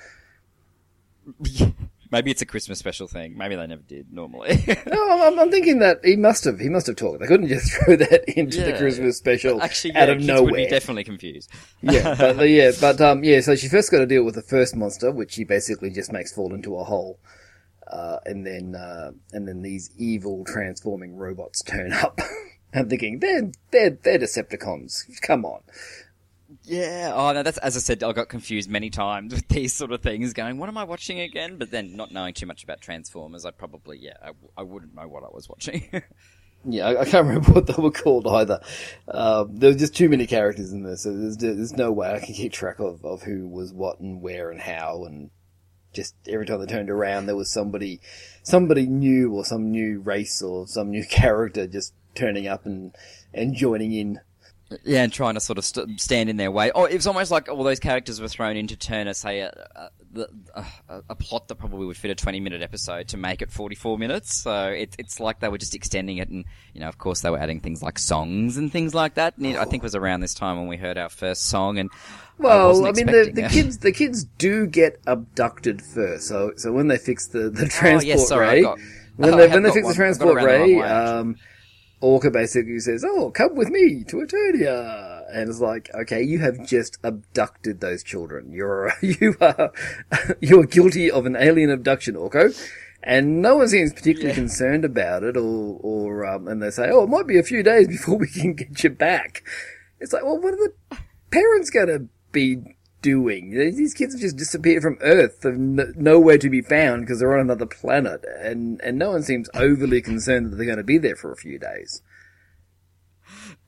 [2.12, 3.36] Maybe it's a Christmas special thing.
[3.38, 4.64] Maybe they never did normally.
[4.86, 6.58] No, I'm, I'm thinking that he must have.
[6.58, 7.20] He must have talked.
[7.20, 10.44] They couldn't just throw that into the Christmas special Actually, out yeah, of kids nowhere.
[10.44, 11.50] would be definitely confused.
[11.82, 13.40] yeah, but yeah, but um, yeah.
[13.40, 16.32] So she first got to deal with the first monster, which she basically just makes
[16.32, 17.20] fall into a hole,
[17.90, 22.18] uh, and then uh, and then these evil transforming robots turn up.
[22.74, 25.20] I'm thinking they're they're they're Decepticons.
[25.22, 25.60] Come on.
[26.70, 27.12] Yeah.
[27.14, 28.02] Oh no, that's as I said.
[28.04, 30.32] I got confused many times with these sort of things.
[30.32, 31.56] Going, what am I watching again?
[31.58, 35.24] But then, not knowing too much about Transformers, I probably yeah, I wouldn't know what
[35.24, 35.90] I was watching.
[36.64, 38.60] Yeah, I, I can't remember what they were called either.
[39.08, 42.18] Um, there were just too many characters in there, so there's there's no way I
[42.18, 45.30] can keep track of, of who was what and where and how, and
[45.94, 48.00] just every time they turned around, there was somebody
[48.42, 52.94] somebody new or some new race or some new character just turning up and
[53.32, 54.20] and joining in.
[54.84, 56.70] Yeah, and trying to sort of st- stand in their way.
[56.74, 59.40] Oh, it was almost like all those characters were thrown in to turn a say
[59.40, 63.42] a, a, a, a, plot that probably would fit a twenty minute episode to make
[63.42, 64.42] it forty four minutes.
[64.42, 67.30] So it, it's like they were just extending it, and you know, of course, they
[67.30, 69.36] were adding things like songs and things like that.
[69.36, 71.78] And it, I think it was around this time when we heard our first song,
[71.78, 71.90] and
[72.38, 76.28] Well, wasn't I, mean, the, the kids the kids do get abducted first.
[76.28, 78.78] So so when they fix the the transport Oh, yes, sorry, I ray, got-
[79.16, 79.92] when I they when they fix one.
[79.92, 81.36] the transport ray, um,
[82.02, 86.66] Orko basically says, "Oh, come with me to Eternia," and it's like, okay, you have
[86.66, 88.52] just abducted those children.
[88.52, 89.72] You're you are
[90.40, 92.56] you're guilty of an alien abduction, Orko.
[93.02, 97.04] And no one seems particularly concerned about it, or, or, um, and they say, oh,
[97.04, 99.42] it might be a few days before we can get you back.
[100.00, 100.56] It's like, well, what are
[100.90, 100.98] the
[101.30, 103.50] parents gonna be doing?
[103.50, 107.34] These kids have just disappeared from Earth, they're n- nowhere to be found because they're
[107.34, 110.98] on another planet, and and no one seems overly concerned that they're going to be
[110.98, 112.02] there for a few days.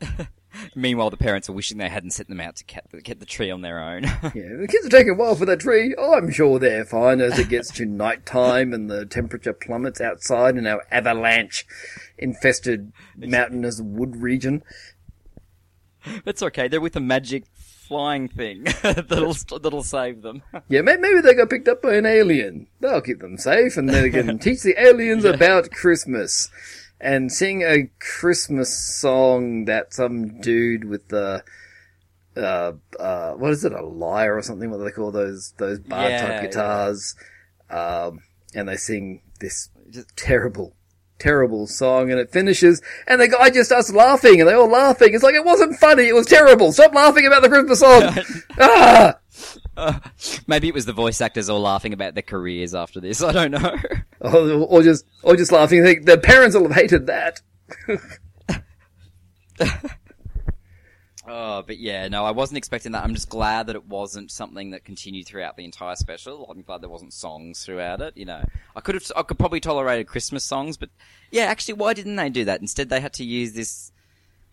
[0.75, 3.27] Meanwhile, the parents are wishing they hadn't sent them out to get the, get the
[3.27, 4.05] tree on their own.
[4.35, 5.95] Yeah, the kids are taking a while for that tree.
[5.97, 10.01] Oh, I'm sure they're fine as it gets to night time and the temperature plummets
[10.01, 11.66] outside in our avalanche
[12.18, 14.62] infested mountainous wood region.
[16.25, 16.68] That's okay.
[16.68, 17.45] They're with a magic
[17.92, 20.42] flying thing that'll that'll save them.
[20.68, 22.66] Yeah, may- maybe they got picked up by an alien.
[22.81, 26.48] That'll keep them safe, and they can teach the aliens about Christmas
[27.00, 31.42] and sing a Christmas song that some dude with the
[32.37, 34.70] uh uh what is it a lyre or something?
[34.70, 37.14] What do they call those those bar Yeah, type guitars?
[37.68, 38.20] Um,
[38.55, 39.68] and they sing this
[40.16, 40.74] terrible.
[41.23, 45.15] Terrible song, and it finishes, and the guy just starts laughing, and they're all laughing.
[45.15, 46.73] It's like it wasn't funny; it was terrible.
[46.73, 48.59] Stop laughing about the Christmas song.
[49.77, 50.01] ah,
[50.49, 53.23] Maybe it was the voice actors all laughing about their careers after this.
[53.23, 53.77] I don't know.
[54.21, 55.85] or, or just or just laughing.
[55.85, 57.41] Think the parents will have hated that.
[61.27, 63.05] Oh, but yeah, no, I wasn't expecting that.
[63.05, 66.47] I'm just glad that it wasn't something that continued throughout the entire special.
[66.51, 68.17] I'm glad there wasn't songs throughout it.
[68.17, 70.91] You know, I could have, I could probably tolerated Christmas songs, but
[71.31, 72.61] yeah, actually, why didn't they do that?
[72.61, 73.93] Instead, they had to use this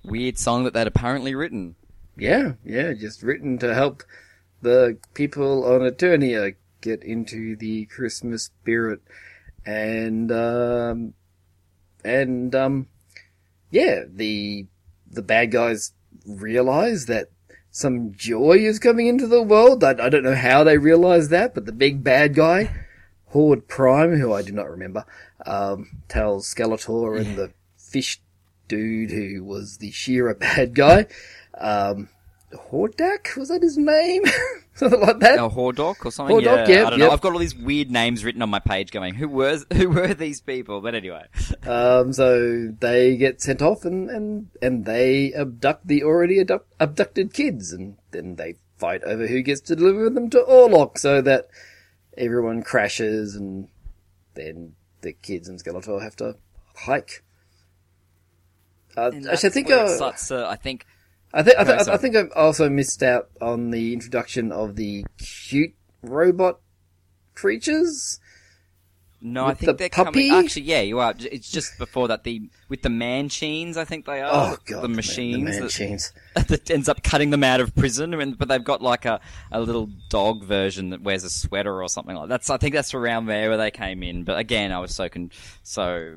[0.04, 1.76] weird song that they'd apparently written.
[2.16, 4.04] Yeah, yeah, just written to help
[4.62, 9.02] the people on Eternia get into the Christmas spirit,
[9.66, 11.14] and um,
[12.06, 12.88] and um,
[13.72, 14.68] yeah, the
[15.10, 15.94] the bad guys
[16.26, 17.30] realize that
[17.72, 19.84] some joy is coming into the world.
[19.84, 22.70] I, I don't know how they realize that, but the big bad guy,
[23.28, 25.06] Horde Prime, who I do not remember,
[25.46, 28.22] um, tells Skeletor and the fish
[28.68, 31.08] dude who was the She-Ra bad guy,
[31.58, 32.10] um,
[32.54, 34.24] Hordak was that his name?
[34.74, 35.38] Something like that.
[35.40, 36.38] A Hordak or something.
[36.38, 37.08] Hordak, yeah, yep, I don't yep.
[37.10, 37.14] know.
[37.14, 40.14] I've got all these weird names written on my page, going, "Who were who were
[40.14, 41.26] these people?" But anyway,
[41.68, 47.34] Um, so they get sent off and, and, and they abduct the already abduct, abducted
[47.34, 51.50] kids and then they fight over who gets to deliver them to Orlok so that
[52.18, 53.68] everyone crashes and
[54.36, 56.38] then the kids and Skeletor have to
[56.76, 57.24] hike.
[58.98, 60.86] Uh, And actually, I that's think where uh, it starts to- I think
[61.34, 64.76] I think I, Okay, th- I think I've also missed out on the introduction of
[64.76, 66.60] the cute robot
[67.36, 68.20] creatures.
[69.22, 70.30] No, I think the they're puppy?
[70.30, 70.46] coming.
[70.46, 71.14] Actually, yeah, you are.
[71.20, 73.76] It's just before that the with the manchines.
[73.76, 76.14] I think they are Oh god, the machines the that, machines.
[76.36, 78.14] that ends up cutting them out of prison.
[78.14, 79.20] and- but they've got like a,
[79.52, 82.36] a little dog version that wears a sweater or something like that.
[82.36, 84.24] That's I think that's around there where they came in.
[84.24, 85.32] But again, I was so con-
[85.64, 86.16] so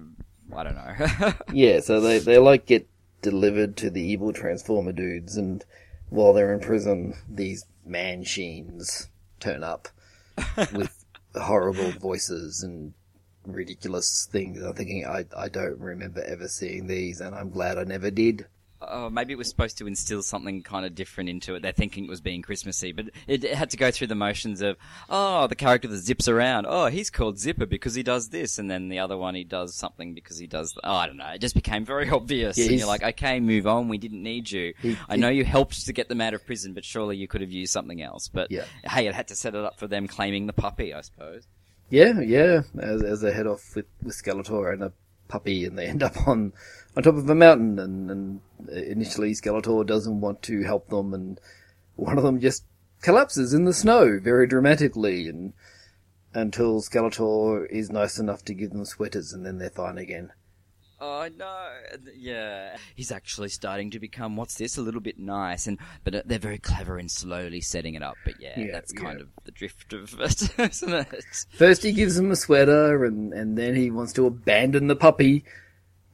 [0.54, 1.32] I don't know.
[1.52, 2.88] Yeah, so they they like get
[3.22, 5.64] delivered to the evil transformer dudes, and
[6.10, 9.08] while they're in prison, these manchines
[9.40, 9.88] turn up
[10.72, 11.04] with
[11.34, 12.92] horrible voices and
[13.46, 14.62] ridiculous things.
[14.62, 18.46] I'm thinking I I don't remember ever seeing these, and I'm glad I never did.
[18.90, 21.62] Oh, maybe it was supposed to instill something kind of different into it.
[21.62, 24.60] They're thinking it was being Christmassy, but it, it had to go through the motions
[24.62, 24.76] of,
[25.08, 26.66] oh, the character that zips around.
[26.68, 29.74] Oh, he's called Zipper because he does this, and then the other one he does
[29.74, 30.76] something because he does.
[30.82, 31.28] Oh, I don't know.
[31.34, 33.88] It just became very obvious, Yeah, and you're like, okay, move on.
[33.88, 34.74] We didn't need you.
[34.80, 37.40] He- I know you helped to get them out of prison, but surely you could
[37.40, 38.28] have used something else.
[38.28, 38.64] But Yeah.
[38.84, 41.46] hey, it had to set it up for them claiming the puppy, I suppose.
[41.90, 42.62] Yeah, yeah.
[42.80, 44.92] As, as they head off with, with Skeletor and a
[45.32, 46.52] puppy, and they end up on
[46.96, 47.78] on top of a mountain.
[47.78, 51.40] And, and initially, Skeletor doesn't want to help them, and
[51.96, 52.64] one of them just
[53.00, 55.28] collapses in the snow very dramatically.
[55.28, 55.54] And
[56.34, 60.32] until Skeletor is nice enough to give them sweaters, and then they're fine again.
[61.04, 61.66] Oh no!
[62.16, 64.76] Yeah, he's actually starting to become what's this?
[64.78, 68.14] A little bit nice, and but uh, they're very clever in slowly setting it up.
[68.24, 69.24] But yeah, Yeah, that's kind yeah.
[69.24, 71.24] of the drift of it, isn't it?
[71.50, 75.44] First, he gives him a sweater, and and then he wants to abandon the puppy,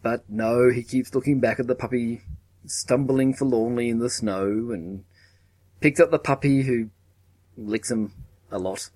[0.03, 2.23] but no, he keeps looking back at the puppy,
[2.65, 5.05] stumbling forlornly in the snow, and
[5.83, 6.89] picks up the puppy, who
[7.59, 8.13] licks him
[8.51, 8.89] a lot.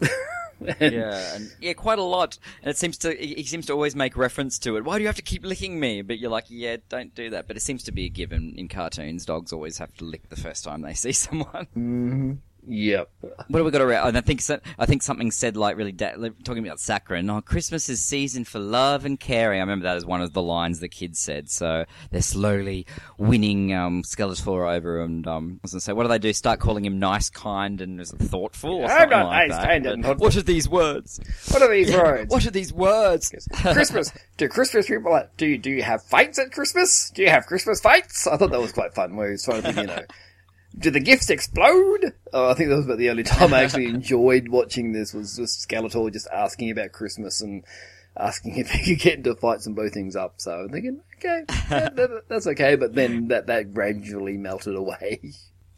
[0.80, 2.38] Yeah, and yeah, quite a lot.
[2.62, 4.84] And it seems to he seems to always make reference to it.
[4.84, 6.02] Why do you have to keep licking me?
[6.02, 7.46] But you're like, yeah, don't do that.
[7.46, 9.24] But it seems to be a given in cartoons.
[9.24, 11.66] Dogs always have to lick the first time they see someone.
[11.76, 12.32] Mm-hmm.
[12.66, 13.10] Yep.
[13.20, 14.08] What have we got around?
[14.08, 17.28] And I think so- I think something said like really da- talking about saccharine.
[17.28, 19.58] Oh, Christmas is season for love and caring.
[19.60, 21.50] I remember that as one of the lines the kids said.
[21.50, 22.86] So they're slowly
[23.18, 25.02] winning um, Skeletor over.
[25.02, 26.32] And um, I was going to say, what do they do?
[26.32, 28.76] Start calling him nice, kind, and thoughtful?
[28.76, 30.24] Or I'm something not like nice, kind, and thoughtful.
[30.24, 31.20] What are these words?
[31.50, 32.30] What are these words?
[32.34, 33.30] What are these words?
[33.52, 34.12] Christmas.
[34.36, 37.10] Do Christmas people like, do you, do you have fights at Christmas?
[37.14, 38.26] Do you have Christmas fights?
[38.26, 39.16] I thought that was quite fun.
[39.16, 40.02] Where he was trying to think, you know,
[40.78, 42.12] do the gifts explode?
[42.32, 45.36] Oh, I think that was about the only time I actually enjoyed watching this was
[45.36, 47.64] just Skeletor just asking about Christmas and
[48.16, 50.34] asking if he could get into fights and blow things up.
[50.38, 52.76] So I'm thinking, okay, that, that- that's okay.
[52.76, 55.20] But then that that gradually melted away.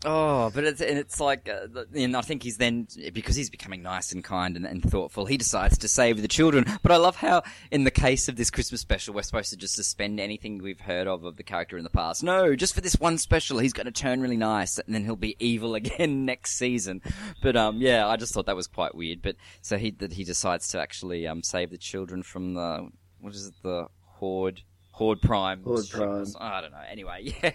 [0.09, 3.83] Oh, but it's and it's like, uh, and I think he's then because he's becoming
[3.83, 5.27] nice and kind and, and thoughtful.
[5.27, 6.65] He decides to save the children.
[6.81, 7.43] But I love how,
[7.73, 11.09] in the case of this Christmas special, we're supposed to just suspend anything we've heard
[11.09, 12.23] of of the character in the past.
[12.23, 15.17] No, just for this one special, he's going to turn really nice, and then he'll
[15.17, 17.03] be evil again next season.
[17.43, 19.23] But um, yeah, I just thought that was quite weird.
[19.23, 22.91] But so he that he decides to actually um save the children from the
[23.21, 24.63] what is it the horde.
[24.93, 25.63] Horde Prime.
[25.63, 26.27] Horde Prime.
[26.41, 26.81] I don't know.
[26.89, 27.51] Anyway, yeah.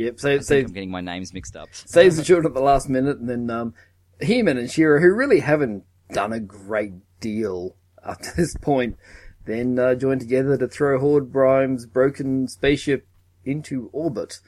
[0.00, 0.18] Yep.
[0.18, 1.68] So I so I'm getting my names mixed up.
[1.72, 3.74] saves the children at the last minute, and then um,
[4.22, 8.96] He-Man and She-Ra, who really haven't done a great deal up to this point,
[9.44, 13.06] then uh, join together to throw Horde Prime's broken spaceship
[13.44, 14.40] into orbit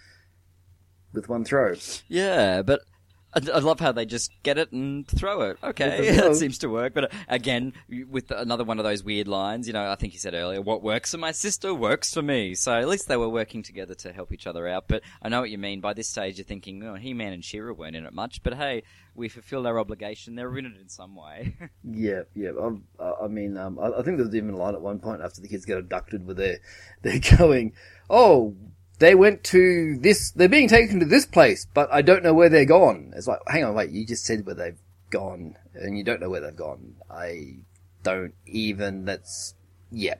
[1.12, 1.74] with one throw.
[2.08, 2.80] Yeah, but
[3.34, 5.56] I, love how they just get it and throw it.
[5.62, 6.28] Okay, With the throw.
[6.30, 6.92] that seems to work.
[6.94, 7.72] But uh, again,
[8.10, 10.82] with another one of those weird lines, you know, I think you said earlier, what
[10.82, 12.54] works for my sister works for me.
[12.54, 14.84] So at least they were working together to help each other out.
[14.86, 15.80] But I know what you mean.
[15.80, 18.82] By this stage, you're thinking, oh, He-Man and She-Ra weren't in it much, but hey,
[19.14, 20.34] we fulfilled our obligation.
[20.34, 21.56] They're in it in some way.
[21.84, 22.50] Yeah, yeah.
[22.60, 25.20] I'm- I, I mean, um, I, I think there's even a line at one point
[25.22, 26.58] after the kids get abducted where they're,
[27.02, 27.72] they're going,
[28.08, 28.54] oh,
[29.02, 32.48] they went to this, they're being taken to this place, but I don't know where
[32.48, 33.12] they're gone.
[33.16, 34.78] It's like, hang on, wait, you just said where they've
[35.10, 36.94] gone, and you don't know where they've gone.
[37.10, 37.56] I
[38.04, 39.54] don't even, that's,
[39.90, 40.14] yeah.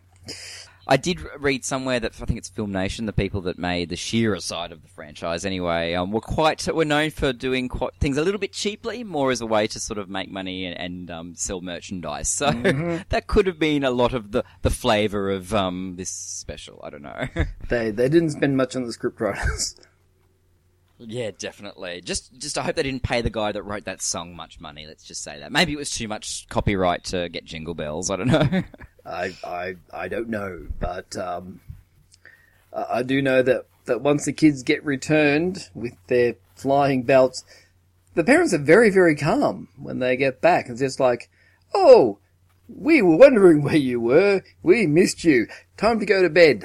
[0.86, 4.40] I did read somewhere that I think it's Filmation, the people that made the She-Ra
[4.40, 8.22] side of the franchise, anyway, um, were quite were known for doing quite, things a
[8.22, 11.34] little bit cheaply, more as a way to sort of make money and, and um,
[11.36, 12.28] sell merchandise.
[12.28, 12.50] So
[13.08, 16.80] that could have been a lot of the the flavour of um, this special.
[16.82, 17.28] I don't know.
[17.68, 19.76] They, they didn't spend much on the script writers.
[20.98, 22.00] yeah, definitely.
[22.02, 24.86] Just just I hope they didn't pay the guy that wrote that song much money.
[24.86, 25.52] Let's just say that.
[25.52, 28.10] Maybe it was too much copyright to get Jingle Bells.
[28.10, 28.62] I don't know.
[29.04, 31.60] I, I, I don't know, but um,
[32.72, 37.44] I do know that, that once the kids get returned with their flying belts,
[38.14, 40.68] the parents are very, very calm when they get back.
[40.68, 41.28] It's just like,
[41.74, 42.18] oh,
[42.68, 44.42] we were wondering where you were.
[44.62, 45.46] We missed you.
[45.76, 46.64] Time to go to bed.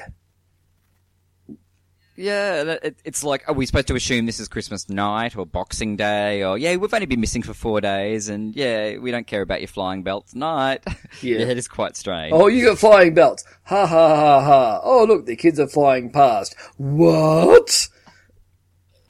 [2.18, 5.94] Yeah, it, it's like, are we supposed to assume this is Christmas night or Boxing
[5.94, 9.40] Day or, yeah, we've only been missing for four days and, yeah, we don't care
[9.40, 10.82] about your flying belts night.
[11.22, 11.38] Yeah.
[11.38, 12.32] it is quite strange.
[12.32, 13.44] Oh, you got flying belts.
[13.64, 14.80] Ha ha ha ha.
[14.84, 16.54] Oh, look, the kids are flying past.
[16.76, 17.88] What?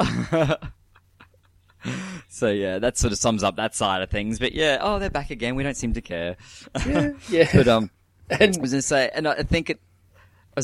[2.28, 4.38] So, yeah, that sort of sums up that side of things.
[4.38, 5.56] But, yeah, oh, they're back again.
[5.56, 6.36] We don't seem to care.
[6.86, 7.48] Yeah, yeah.
[7.52, 7.90] but, um,
[8.30, 9.80] I was to say, and I I think it,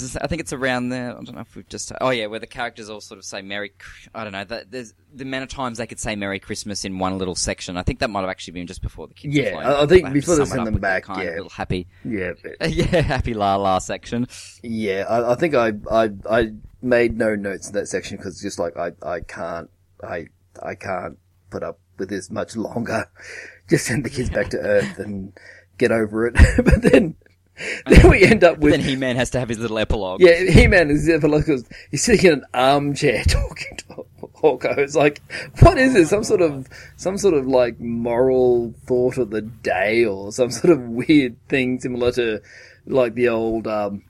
[0.03, 1.11] I, was say, I think it's around there.
[1.11, 1.93] I don't know if we've just.
[2.01, 3.73] Oh yeah, where the characters all sort of say Merry.
[4.15, 4.45] I don't know.
[4.45, 7.77] The, there's the amount of times they could say Merry Christmas in one little section.
[7.77, 9.35] I think that might have actually been just before the kids.
[9.35, 9.67] Yeah, flying.
[9.69, 12.85] I- I think before they send them back, kind of little happy, yeah, but- yeah,
[13.03, 14.27] happy la la section.
[14.63, 15.05] yeah.
[15.09, 18.77] I, I think I, I, I made no notes in that section because just like
[18.77, 19.71] I, I can't,
[20.03, 20.27] I,
[20.63, 21.19] I can't
[21.51, 23.09] put up with this much longer.
[23.71, 25.33] Just send the kids back to Earth and
[25.79, 26.35] get over it.
[26.63, 27.15] but then,
[27.87, 30.21] then we end up But with then He Man has to have his little epilogue.
[30.21, 31.47] Yeah, He-Man is like
[31.91, 34.05] he's sitting in an armchair talking to
[34.43, 34.77] Orko.
[34.79, 35.23] It's like,
[35.61, 36.11] what is this?
[36.11, 40.73] Some sort of some sort of like moral thought of the day, or some sort
[40.73, 42.43] of weird thing similar to
[42.87, 44.03] like the old, um,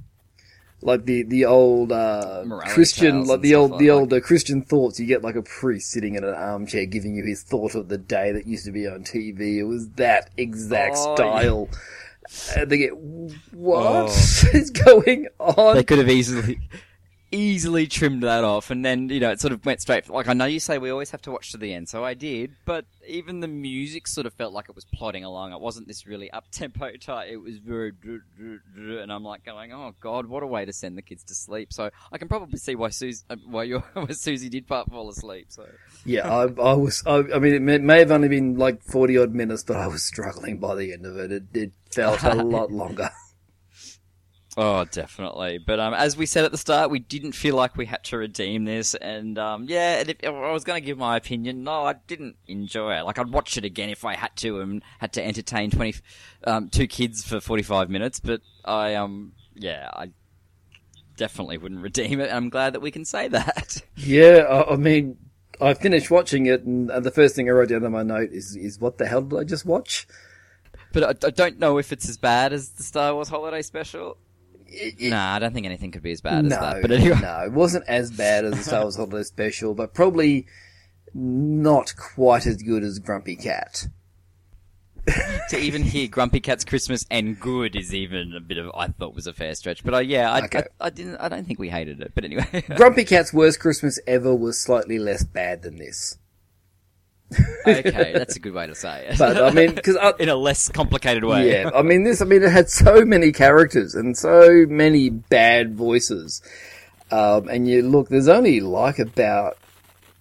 [0.81, 3.93] like the the old uh, Christian, like the old like the that.
[3.93, 4.99] old uh, Christian thoughts.
[4.99, 7.99] You get like a priest sitting in an armchair giving you his thought of the
[7.99, 9.57] day that used to be on TV.
[9.59, 11.57] It was that exact Oh, yeah.
[12.57, 14.49] And they get, what Oh.
[14.53, 15.77] is going on?
[15.77, 16.61] They could have easily,
[17.35, 20.09] easily trimmed that off, and then you know it sort of went straight.
[20.09, 22.15] Like I know you say we always have to watch to the end, so I
[22.15, 22.53] did.
[22.65, 25.53] But even the music sort of felt like it was plodding along.
[25.53, 27.29] It wasn't this really up tempo type.
[27.31, 27.93] It was very,
[28.39, 31.73] and I'm like going, oh god, what a way to send the kids to sleep.
[31.73, 35.09] So I can probably see why Susie, uh, why your why Susie did part fall
[35.09, 35.47] asleep.
[35.49, 35.67] So
[36.05, 37.03] Yeah, I, I was.
[37.07, 39.87] I, I mean, it may, may have only been like forty odd minutes, but I
[39.89, 41.33] was struggling by the end of it.
[41.33, 43.11] It, it felt a lot longer.
[44.57, 45.59] Oh, definitely.
[45.59, 48.19] But um, as we said at the start, we didn't feel like we had to
[48.19, 51.65] redeem this, and um, yeah, and if, if I was going to give my opinion.
[51.65, 53.03] No, I didn't enjoy it.
[53.03, 55.95] Like I'd watch it again if I had to, and had to entertain twenty
[56.45, 58.21] um, two kids for forty five minutes.
[58.21, 60.11] But I um, yeah, I
[61.17, 62.29] definitely wouldn't redeem it.
[62.29, 63.83] And I'm glad that we can say that.
[63.97, 65.17] Yeah, I, I mean,
[65.61, 68.55] I finished watching it, and, the first thing I wrote down on my note is,
[68.55, 70.07] "Is what the hell did I just watch?"
[70.93, 74.17] But I, I don't know if it's as bad as the Star Wars Holiday Special.
[75.01, 76.83] Nah, I don't think anything could be as bad as that.
[76.83, 80.47] But anyway, no, it wasn't as bad as the Star Wars Holiday Special, but probably
[81.15, 83.89] not quite as good as Grumpy Cat.
[85.51, 89.15] to even hear Grumpy Cat's Christmas and good is even a bit of I thought
[89.15, 89.85] was a fair stretch.
[89.85, 90.65] But uh, yeah, I, Okay.
[90.81, 91.17] I, I didn't.
[91.17, 92.13] I don't think we hated it.
[92.15, 96.17] But anyway, Grumpy Cat's worst Christmas ever was slightly less bad than this.
[97.67, 99.19] Okay, that's a good way to say it.
[99.19, 101.51] But I mean, because in a less complicated way.
[101.51, 102.21] Yeah, I mean this.
[102.21, 106.43] I mean it had so many characters and so many bad voices,
[107.11, 108.09] um, and you look.
[108.09, 109.59] There's only like about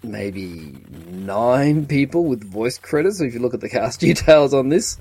[0.03, 0.75] maybe
[1.07, 3.21] nine people with voice credits.
[3.21, 4.97] If you look at the cast details on this,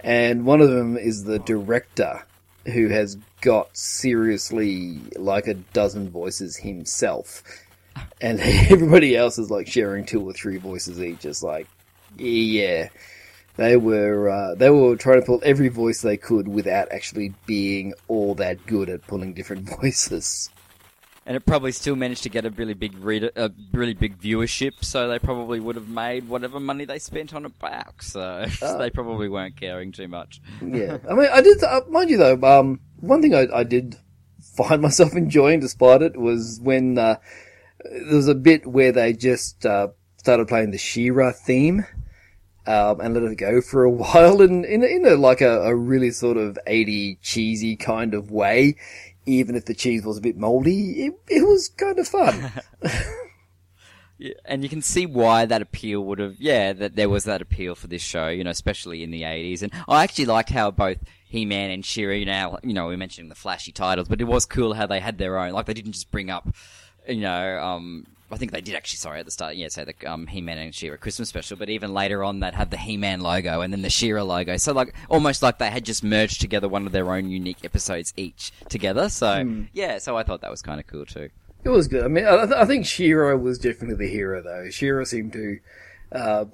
[0.00, 2.24] and one of them is the director,
[2.66, 7.42] who has got seriously like a dozen voices himself,
[8.20, 11.24] and everybody else is like sharing two or three voices each.
[11.24, 11.66] It's like,
[12.16, 12.88] yeah.
[13.56, 17.92] They were uh, they were trying to pull every voice they could without actually being
[18.06, 20.48] all that good at pulling different voices.
[21.26, 24.84] and it probably still managed to get a really big reader, a really big viewership.
[24.84, 28.00] So they probably would have made whatever money they spent on it back.
[28.02, 28.78] So Oh.
[28.78, 30.40] they probably weren't caring too much.
[30.62, 32.40] Yeah, I mean, I did uh, mind you though.
[32.42, 33.96] Um, one thing I, I did
[34.56, 37.16] find myself enjoying, despite it, was when uh,
[37.84, 41.86] there was a bit where they just uh, started playing the She-Ra theme.
[42.66, 45.74] Um, and let it go for a while in, in, in a, like a, a
[45.74, 48.76] really sort of 80 cheesy kind of way.
[49.24, 52.52] Even if the cheese was a bit moldy, it, it was kind of fun.
[54.18, 57.40] Yeah, and you can see why that appeal would have, yeah, that there was that
[57.40, 59.62] appeal for this show, you know, especially in the 80s.
[59.62, 60.98] And I actually liked how both
[61.28, 64.74] He-Man and She-Ra, now, you know, we mentioned the flashy titles, but it was cool
[64.74, 66.48] how they had their own, like they didn't just bring up,
[67.08, 70.06] you know, um, I think they did actually, sorry, at the start, yeah, say the
[70.10, 73.72] um, He-Man and She-Ra Christmas special, but even later on they'd the He-Man logo and
[73.72, 74.56] then the She-Ra logo.
[74.58, 78.12] So like, almost like they had just merged together one of their own unique episodes
[78.16, 79.08] each together.
[79.08, 81.30] So, yeah, so I thought that was kind of cool too.
[81.64, 82.04] It was good.
[82.04, 84.68] I mean, I, I think She-Ra was definitely the hero, though.
[84.70, 85.58] She-Ra seemed to
[86.12, 86.44] uh,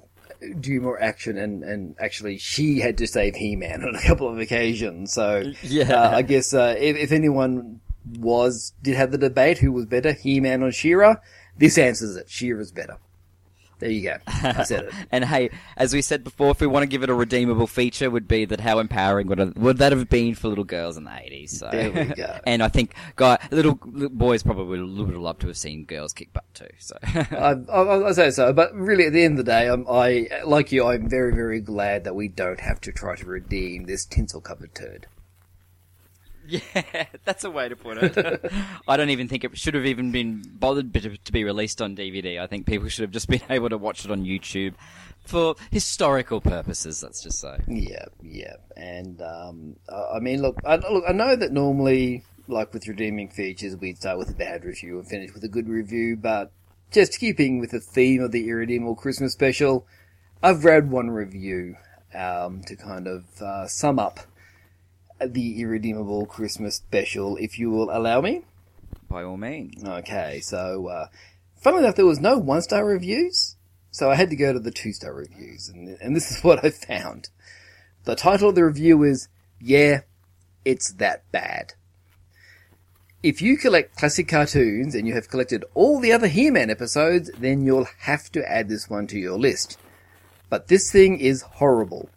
[0.59, 4.39] do more action, and, and actually, she had to save He-Man on a couple of
[4.39, 5.13] occasions.
[5.13, 5.91] So, Yeah.
[5.93, 7.81] uh, I guess uh, if, if anyone
[8.17, 11.15] was did have the debate who was better, He-Man or She-Ra,
[11.57, 12.29] this answers it.
[12.29, 12.97] She-Ra's better.
[13.77, 14.15] There you go.
[14.25, 14.93] I said it.
[15.11, 18.09] And hey, as we said before, if we want to give it a redeemable feature,
[18.09, 21.03] would be that how empowering would, it- would that have been for little girls in
[21.03, 21.59] the eighties?
[21.59, 21.69] So.
[21.69, 22.39] There we go.
[22.47, 26.13] and I think guy, little, little boys probably would have loved to have seen girls
[26.13, 26.69] kick butt too.
[26.79, 29.85] So I, I, I say so, but really, at the end of the day, I'm,
[29.89, 30.85] I like you.
[30.85, 35.07] I'm very, very glad that we don't have to try to redeem this tinsel-covered turd.
[36.47, 38.51] yeah, that's a way to put it.
[38.87, 41.95] I don't even think it should have even been bothered to to be released on
[41.95, 42.39] DVD.
[42.39, 44.73] I think people should have just been able to watch it on YouTube
[45.25, 47.01] for historical purposes.
[47.01, 47.59] Let's just say.
[47.67, 52.73] Yeah, yeah, and um, I I mean, look, I, look, I know that normally, like
[52.73, 56.15] with redeeming features, we'd start with a bad review and finish with a good review,
[56.15, 56.51] but
[56.91, 59.87] just keeping with the theme of the Irredeemable Christmas special,
[60.43, 61.77] I've read one review
[62.13, 64.19] um, to kind of uh, sum up
[65.19, 68.43] the Irredeemable Christmas special, if you will allow me.
[69.09, 69.83] By all means.
[69.83, 71.07] Okay, so uh,
[71.55, 73.55] funnily enough, there was no one star reviews,
[73.91, 76.63] so I had to go to the two star reviews, and and this is what
[76.63, 77.29] I found.
[78.03, 79.27] The title of the review is
[79.59, 80.01] "Yeah,
[80.63, 81.73] it's that bad."
[83.23, 87.65] If you collect classic cartoons and you have collected all the other He-Man episodes, then
[87.65, 89.79] you'll have to add this one to your list.
[90.47, 92.09] But this thing is horrible.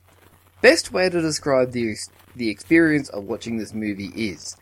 [0.61, 1.97] Best way to describe the
[2.39, 4.57] the experience of watching this movie is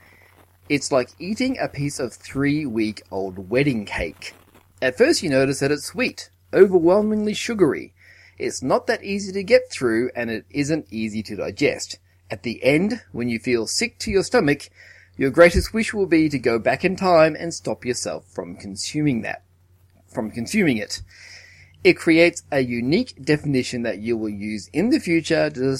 [0.68, 4.34] it's like eating a piece of three week old wedding cake.
[4.82, 7.94] At first, you notice that it's sweet, overwhelmingly sugary.
[8.38, 11.98] It's not that easy to get through, and it isn't easy to digest.
[12.30, 14.68] At the end, when you feel sick to your stomach,
[15.16, 19.22] your greatest wish will be to go back in time and stop yourself from consuming
[19.22, 19.44] that.
[20.08, 21.02] From consuming it.
[21.84, 25.78] It creates a unique definition that you will use in the future to,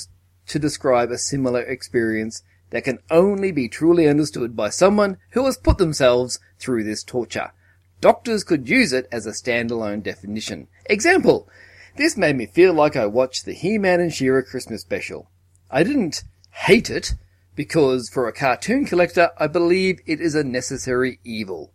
[0.48, 5.56] to describe a similar experience that can only be truly understood by someone who has
[5.56, 7.52] put themselves through this torture.
[8.00, 10.68] Doctors could use it as a standalone definition.
[10.86, 11.48] Example,
[11.96, 15.30] this made me feel like I watched the He-Man and She-Ra Christmas special.
[15.70, 17.14] I didn't hate it,
[17.54, 21.72] because for a cartoon collector, I believe it is a necessary evil.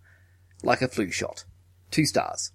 [0.63, 1.43] Like a flu shot.
[1.89, 2.51] Two stars.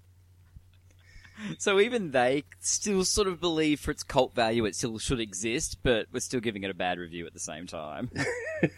[1.59, 5.79] So even they still sort of believe for its cult value it still should exist,
[5.83, 8.11] but we're still giving it a bad review at the same time.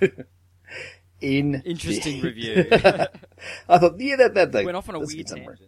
[1.21, 2.67] In Interesting review.
[3.69, 5.59] I thought, yeah, that that, that Went off on a weird tangent.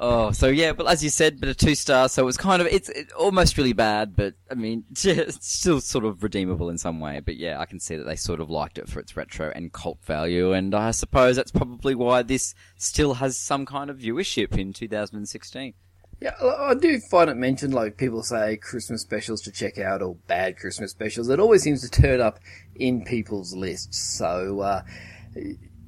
[0.00, 2.60] Oh, so yeah, but as you said, but a two star, so it was kind
[2.62, 6.78] of it's it, almost really bad, but I mean, it's still sort of redeemable in
[6.78, 7.20] some way.
[7.20, 9.72] But yeah, I can see that they sort of liked it for its retro and
[9.72, 14.56] cult value, and I suppose that's probably why this still has some kind of viewership
[14.58, 15.74] in 2016.
[16.22, 20.14] Yeah, I do find it mentioned, like people say Christmas specials to check out or
[20.28, 21.28] bad Christmas specials.
[21.28, 22.38] It always seems to turn up
[22.76, 23.98] in people's lists.
[23.98, 24.82] So, uh,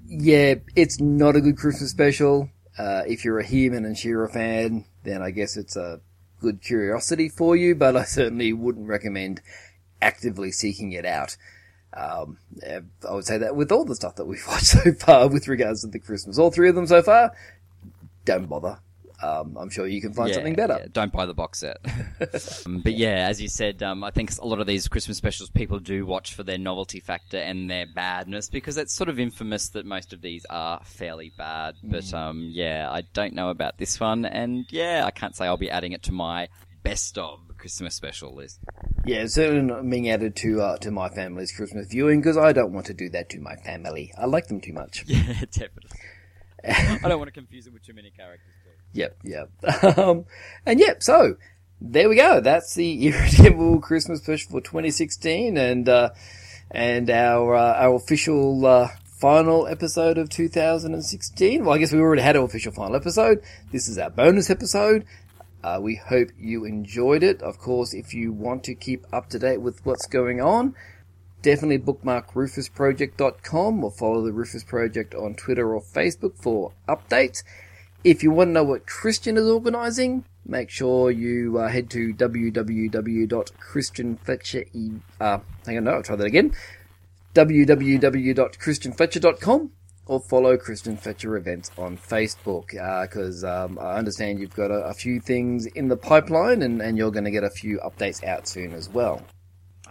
[0.06, 2.50] yeah, it's not a good Christmas special.
[2.76, 6.00] Uh, if you're a He-Man and She-Ra fan, then I guess it's a
[6.40, 9.40] good curiosity for you, but I certainly wouldn't recommend
[10.02, 11.36] actively seeking it out.
[11.92, 15.28] Um, eh, I would say that with all the stuff that we've watched so far
[15.28, 17.32] with regards to the Christmas, all three of them so far,
[18.24, 18.78] don't bother.
[19.24, 20.76] Um, I'm sure you can find something better.
[20.80, 21.78] yeah, don't buy the box set.
[22.66, 25.50] um, but yeah, as you said, um, I think a lot of these Christmas specials
[25.50, 29.68] people do watch for their novelty factor and their badness because it's sort of infamous
[29.70, 31.76] that most of these are fairly bad.
[31.82, 32.14] But Mm.
[32.14, 35.70] um, yeah, I don't know about this one, and yeah, I can't say I'll be
[35.70, 36.48] adding it to my
[36.82, 38.60] best of Christmas special list.
[39.06, 42.72] Yeah, certainly not being added to uh, to my family's Christmas viewing because I don't
[42.74, 44.12] want to do that to my family.
[44.18, 45.04] I like them too much.
[45.06, 45.98] Yeah, definitely.
[46.66, 48.52] I don't want to confuse it with too many characters.
[48.94, 49.50] Yep, yep.
[49.98, 50.24] Um,
[50.64, 51.36] and yep, so
[51.80, 52.40] there we go.
[52.40, 56.10] That's the Irredeemable Christmas push for 2016, and uh,
[56.70, 58.88] and our uh, our official uh,
[59.20, 61.64] final episode of 2016.
[61.64, 63.42] Well, I guess we already had our official final episode.
[63.72, 65.04] This is our bonus episode.
[65.62, 67.42] Uh, we hope you enjoyed it.
[67.42, 70.74] Of course, if you want to keep up to date with what's going on,
[71.42, 77.42] definitely bookmark rufusproject.com or follow the Rufus Project on Twitter or Facebook for updates.
[78.04, 82.12] If you want to know what Christian is organising, make sure you uh, head to
[82.12, 85.00] www.christianfletcher.
[85.18, 86.52] Uh, hang on, no, I'll try that again.
[87.34, 89.70] www.christianfletcher.com
[90.06, 94.92] or follow Christian Fletcher events on Facebook because um, I understand you've got a, a
[94.92, 98.46] few things in the pipeline and, and you're going to get a few updates out
[98.46, 99.22] soon as well.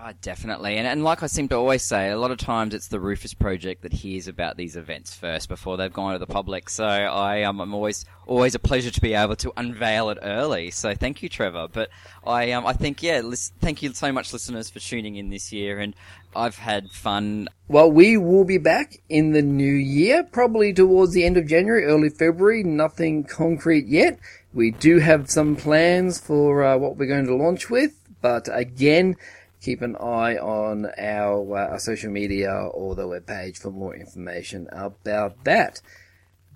[0.06, 0.76] Ah, definitely.
[0.76, 3.34] And, and like I seem to always say, a lot of times it's the Rufus
[3.34, 6.70] Project that hears about these events first before they've gone to the public.
[6.70, 10.72] So I, um, I'm always, always a pleasure to be able to unveil it early.
[10.72, 11.70] So thank you, Trevor.
[11.72, 11.88] But
[12.28, 15.54] I, um, I think, yeah, lis- thank you so much, listeners, for tuning in this
[15.54, 15.80] year.
[15.80, 15.96] And
[16.36, 17.48] I've had fun.
[17.70, 21.86] Well, we will be back in the new year, probably towards the end of January,
[21.86, 22.62] early February.
[22.62, 24.20] Nothing concrete yet,
[24.54, 29.16] We do have some plans for uh, what we're going to launch with, but again,
[29.64, 34.68] keep an eye on our, uh, our social media or the webpage for more information
[34.72, 35.82] about that.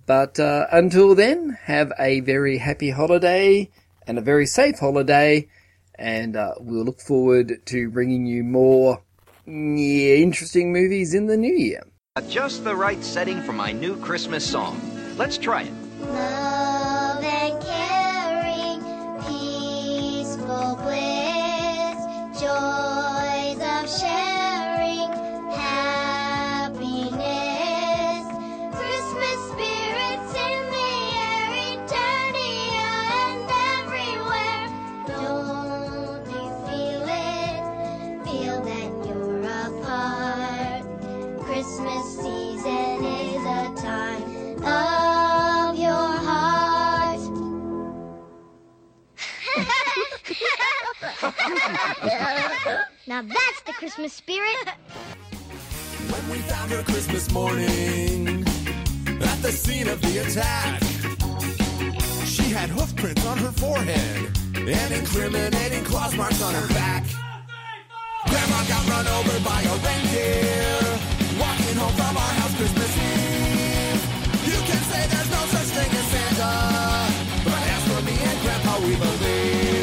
[0.06, 3.70] But uh, until then, have a very happy holiday
[4.06, 5.48] and a very safe holiday,
[5.98, 9.02] and uh, we'll look forward to bringing you more
[9.46, 11.82] yeah, interesting movies in the new year.
[12.28, 14.80] Just the right setting for my new Christmas song.
[15.16, 16.47] Let's try it.
[53.06, 54.68] now that's the Christmas spirit.
[56.08, 58.46] When we found her Christmas morning
[59.20, 60.80] at the scene of the attack,
[62.24, 67.04] she had hoof prints on her forehead and incriminating claws marks on her back.
[68.26, 70.80] Grandma got run over by a reindeer
[71.36, 74.00] walking home from our house Christmas Eve.
[74.48, 76.52] You can say there's no such thing as Santa,
[77.44, 79.77] but as for me and Grandpa, we believe.